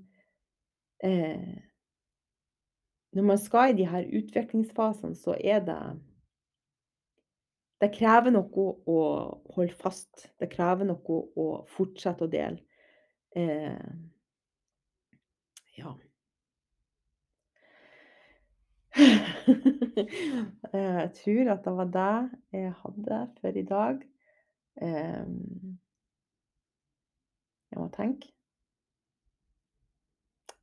eh, 1.04 1.60
Når 3.12 3.28
man 3.28 3.42
skal 3.44 3.74
i 3.74 3.78
de 3.82 3.90
her 3.92 4.08
utviklingsfasene, 4.08 5.20
så 5.20 5.36
er 5.36 5.60
det 5.68 5.82
Det 7.80 7.92
krever 7.96 8.34
noe 8.36 8.66
å 8.92 9.00
holde 9.56 9.76
fast. 9.80 10.28
Det 10.40 10.50
krever 10.52 10.88
noe 10.90 11.20
å 11.40 11.48
fortsette 11.72 12.26
å 12.26 12.32
dele. 12.32 12.60
Eh, 13.36 13.80
ja. 15.78 15.94
jeg 20.74 21.12
tror 21.22 21.52
at 21.54 21.64
det 21.64 21.76
var 21.78 21.94
det 21.94 22.16
jeg 22.58 22.74
hadde 22.82 23.22
for 23.40 23.62
i 23.62 23.66
dag. 23.70 24.04
Um, 24.82 25.80
jeg 27.72 27.80
må 27.80 27.88
tenke. 27.96 28.32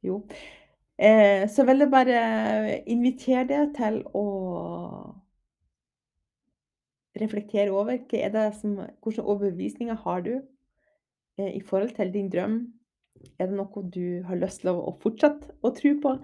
Jo. 0.05 0.21
Eh, 0.99 1.49
så 1.49 1.65
vil 1.65 1.79
jeg 1.85 1.93
bare 1.93 2.21
invitere 2.89 3.45
deg 3.49 3.73
til 3.77 4.03
å 4.17 4.27
reflektere 7.21 7.73
over 7.73 7.99
er 8.13 8.33
som, 8.57 8.77
hvilke 9.05 9.25
overbevisninger 9.25 9.99
har 10.05 10.25
du 10.27 10.35
eh, 10.37 11.53
i 11.57 11.63
forhold 11.65 11.97
til 11.97 12.13
din 12.13 12.31
drøm. 12.33 12.61
Er 13.39 13.49
det 13.49 13.57
noe 13.57 13.83
du 13.93 14.23
har 14.29 14.39
lyst 14.39 14.63
til 14.63 14.73
å 14.75 14.95
fortsette 15.03 15.55
å 15.65 15.73
tro 15.77 15.95
på? 16.03 16.15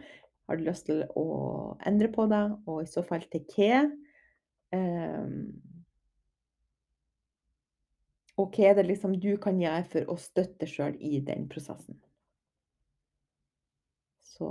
Har 0.49 0.59
du 0.59 0.65
lyst 0.67 0.89
til 0.89 1.05
å 1.17 1.27
endre 1.89 2.11
på 2.13 2.27
det, 2.31 2.45
og 2.67 2.83
i 2.83 2.91
så 2.91 3.05
fall 3.07 3.25
til 3.33 3.45
hva? 3.55 3.85
Um, 4.73 5.53
og 8.41 8.57
hva 8.57 8.71
er 8.71 8.79
det 8.79 8.87
liksom 8.89 9.19
du 9.21 9.35
kan 9.41 9.61
gjøre 9.61 9.85
for 9.93 10.13
å 10.13 10.17
støtte 10.21 10.69
sjøl 10.69 10.97
i 11.01 11.21
den 11.25 11.47
prosessen? 11.53 11.99
Så 14.33 14.49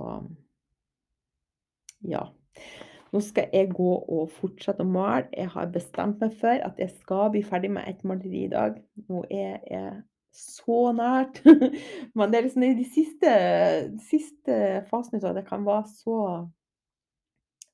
ja. 2.08 2.27
Nå 3.12 3.19
skal 3.19 3.52
jeg 3.52 3.74
gå 3.76 3.89
og 4.00 4.30
fortsette 4.38 4.86
å 4.86 4.88
male. 4.88 5.28
Jeg 5.36 5.52
har 5.52 5.74
bestemt 5.74 6.21
meg 6.24 6.38
for 6.39 6.63
at 6.63 6.80
jeg 6.80 6.93
skal 6.95 7.32
bli 7.34 7.41
ferdig 7.43 7.74
med 7.76 7.89
et 7.89 8.06
maleri 8.08 8.45
i 8.45 8.52
dag. 8.52 8.78
Nå 9.10 9.26
er 9.28 9.58
jeg 9.67 9.97
så 10.32 10.80
nært. 10.95 11.41
Men 12.15 12.32
det 12.32 12.39
er 12.39 12.47
liksom 12.47 12.63
i 12.63 12.71
de 12.78 12.88
siste, 12.88 13.34
de 13.91 14.00
siste 14.08 14.58
fasene 14.88 15.19
av 15.28 15.36
det 15.36 15.43
kan 15.50 15.67
være 15.67 15.91
så 15.91 16.17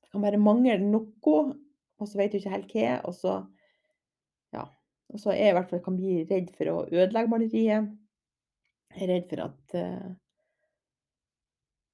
Det 0.02 0.10
kan 0.10 0.24
bare 0.24 0.40
mangle 0.40 0.78
noe, 0.80 1.38
og 2.00 2.08
så 2.08 2.18
vet 2.18 2.32
du 2.32 2.40
ikke 2.40 2.56
helt 2.56 2.74
hva. 2.74 2.92
Og 3.06 3.14
så 3.14 3.38
ja. 4.56 4.66
Og 5.12 5.20
så 5.22 5.32
er 5.32 5.42
jeg 5.42 5.54
i 5.54 5.58
hvert 5.60 5.70
fall 5.70 5.84
kan 5.84 5.96
bli 5.96 6.22
redd 6.28 6.50
for 6.56 6.72
å 6.72 6.78
ødelegge 6.88 7.30
maleriet. 7.30 7.92
Jeg 8.96 9.04
er 9.04 9.12
redd 9.12 9.28
for 9.30 9.44
at 9.44 9.76
uh, 9.78 10.08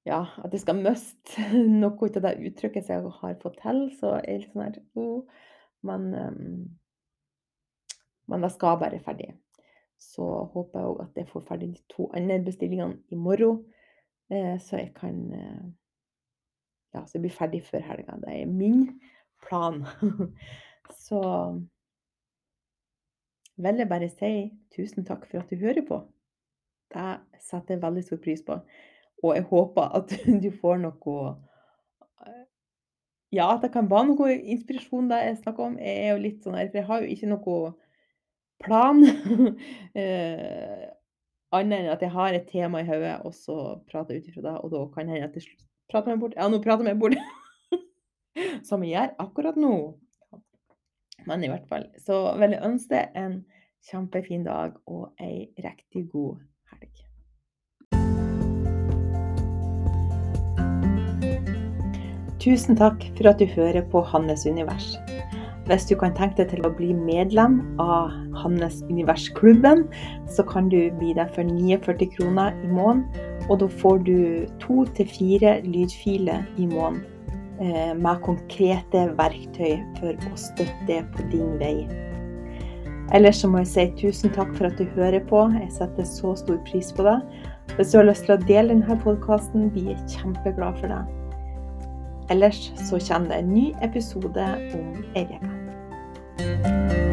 ja, 0.04 0.20
at 0.44 0.52
jeg 0.52 0.62
skal 0.62 0.80
miste 0.80 1.50
noe 1.82 2.08
av 2.10 2.22
det 2.26 2.36
uttrykket 2.50 2.86
som 2.86 2.96
jeg 2.96 3.18
har 3.20 3.36
fått 3.42 3.60
til. 3.62 3.84
Så 3.98 4.16
jeg 4.18 4.24
er 4.28 4.42
litt 4.42 4.52
sånn 4.52 4.66
her 4.66 4.80
oh, 5.00 5.44
Men 5.84 6.10
um, 6.14 6.56
men 8.26 8.42
det 8.42 8.52
skal 8.54 8.78
bare 8.80 9.00
ferdig. 9.04 9.34
Så 10.00 10.24
håper 10.52 10.80
jeg 10.80 10.90
òg 10.90 11.00
at 11.04 11.18
jeg 11.18 11.28
får 11.30 11.46
ferdig 11.48 11.70
de 11.74 11.82
to 11.92 12.08
andre 12.16 12.40
bestillingene 12.44 12.98
i 13.12 13.18
morgen, 13.20 13.62
eh, 14.32 14.56
så 14.60 14.80
jeg 14.82 14.92
kan 14.96 15.24
eh, 15.32 15.64
Ja, 16.94 17.00
så 17.06 17.16
jeg 17.16 17.24
blir 17.24 17.34
ferdig 17.34 17.62
før 17.66 17.82
helga. 17.82 18.14
Det 18.22 18.30
er 18.30 18.46
min 18.46 19.00
plan. 19.42 19.80
så 21.06 21.20
vil 23.56 23.80
jeg 23.82 23.88
bare 23.90 24.08
si 24.12 24.34
tusen 24.76 25.06
takk 25.06 25.26
for 25.26 25.42
at 25.42 25.50
du 25.50 25.58
hører 25.58 25.82
på. 25.88 25.98
Det 26.94 27.40
setter 27.42 27.74
jeg 27.74 27.82
veldig 27.82 28.04
stor 28.06 28.20
pris 28.22 28.44
på. 28.46 28.60
Og 29.24 29.38
jeg 29.38 29.46
håper 29.48 29.94
at 29.98 30.12
du 30.44 30.50
får 30.60 30.82
noe 30.82 31.14
eh, 32.26 32.44
Ja, 33.34 33.54
at 33.54 33.64
det 33.64 33.72
kan 33.74 33.88
være 33.90 34.10
noe 34.12 34.34
inspirasjon 34.36 35.08
det 35.10 35.22
jeg 35.22 35.40
snakker 35.40 35.70
om. 35.70 35.78
Jeg 35.80 36.04
er 36.04 36.12
jo 36.12 36.24
litt 36.26 36.44
sånn 36.44 36.58
her, 36.58 36.68
for 36.68 36.80
jeg 36.82 36.88
har 36.90 37.02
jo 37.02 37.14
ikke 37.14 37.30
noe 37.32 37.62
plan. 38.64 39.00
eh, 40.02 40.84
Annet 41.54 41.84
enn 41.84 41.92
at 41.92 42.02
jeg 42.02 42.10
har 42.10 42.34
et 42.34 42.48
tema 42.50 42.80
i 42.82 42.86
hodet, 42.88 43.14
og 43.22 43.34
så 43.36 43.56
prater 43.86 44.16
jeg 44.16 44.24
ut 44.24 44.30
ifra 44.32 44.46
det. 44.48 44.54
Og 44.66 44.72
da 44.72 44.80
kan 44.94 45.10
hende 45.10 45.28
at 45.28 45.36
jeg 45.38 45.58
prater 45.92 46.10
meg 46.10 46.22
bort. 46.24 46.34
Ja, 46.34 46.48
nå 46.50 46.58
prater 46.62 46.82
jeg 46.82 46.96
meg 46.96 47.02
bort. 47.02 47.84
Som 48.68 48.82
jeg 48.82 48.96
gjør 48.96 49.12
akkurat 49.22 49.60
nå. 49.60 49.74
Men 51.28 51.44
i 51.46 51.50
hvert 51.52 51.68
fall. 51.70 51.86
Så 52.02 52.16
vil 52.40 52.56
jeg 52.56 52.66
ønske 52.66 53.04
en 53.16 53.38
kjempefin 53.86 54.42
dag 54.46 54.74
og 54.90 55.12
ei 55.22 55.52
riktig 55.62 56.08
god 56.10 56.42
Tusen 62.44 62.76
takk 62.76 63.00
for 63.16 63.30
at 63.30 63.40
du 63.40 63.46
hører 63.48 63.86
på 63.88 64.02
Hannes 64.04 64.42
univers. 64.44 64.98
Hvis 65.64 65.86
du 65.88 65.94
kan 65.96 66.12
tenke 66.12 66.42
deg 66.42 66.50
til 66.50 66.66
å 66.68 66.74
bli 66.76 66.90
medlem 66.92 67.62
av 67.80 68.10
Hannes 68.36 68.82
Univers-klubben, 68.90 69.86
så 70.28 70.44
kan 70.44 70.68
du 70.68 70.90
bli 70.98 71.14
det 71.16 71.24
for 71.32 71.48
49 71.48 72.10
kroner 72.18 72.52
i 72.60 72.68
måneden. 72.68 73.06
Og 73.48 73.62
da 73.62 73.70
får 73.80 74.04
du 74.04 74.18
to 74.60 74.84
til 74.98 75.08
fire 75.08 75.54
lydfiler 75.64 76.44
i 76.60 76.68
måneden 76.68 77.00
eh, 77.64 77.96
med 77.96 78.20
konkrete 78.28 79.06
verktøy 79.16 79.80
for 80.02 80.12
å 80.12 80.36
støtte 80.44 81.00
på 81.16 81.26
din 81.32 81.56
vei. 81.64 81.88
Ellers 83.16 83.40
så 83.40 83.48
må 83.48 83.64
jeg 83.64 83.72
si 83.72 83.88
tusen 84.04 84.36
takk 84.36 84.52
for 84.58 84.68
at 84.68 84.76
du 84.76 84.84
hører 84.98 85.24
på. 85.32 85.48
Jeg 85.56 85.72
setter 85.80 86.12
så 86.12 86.36
stor 86.44 86.60
pris 86.68 86.92
på 86.92 87.08
det. 87.08 87.18
Hvis 87.78 87.96
du 87.96 88.02
har 88.02 88.10
lyst 88.12 88.28
til 88.28 88.36
å 88.36 88.42
dele 88.44 88.76
denne 88.76 89.00
podkasten, 89.00 89.70
blir 89.72 89.94
jeg 89.94 90.18
kjempeglad 90.18 90.76
for 90.84 90.92
det. 90.92 91.23
Ellers 92.30 92.72
så 92.76 92.98
kommer 93.12 93.28
det 93.28 93.38
en 93.38 93.54
ny 93.54 93.74
episode 93.82 94.44
om 94.74 95.04
uke. 95.16 97.03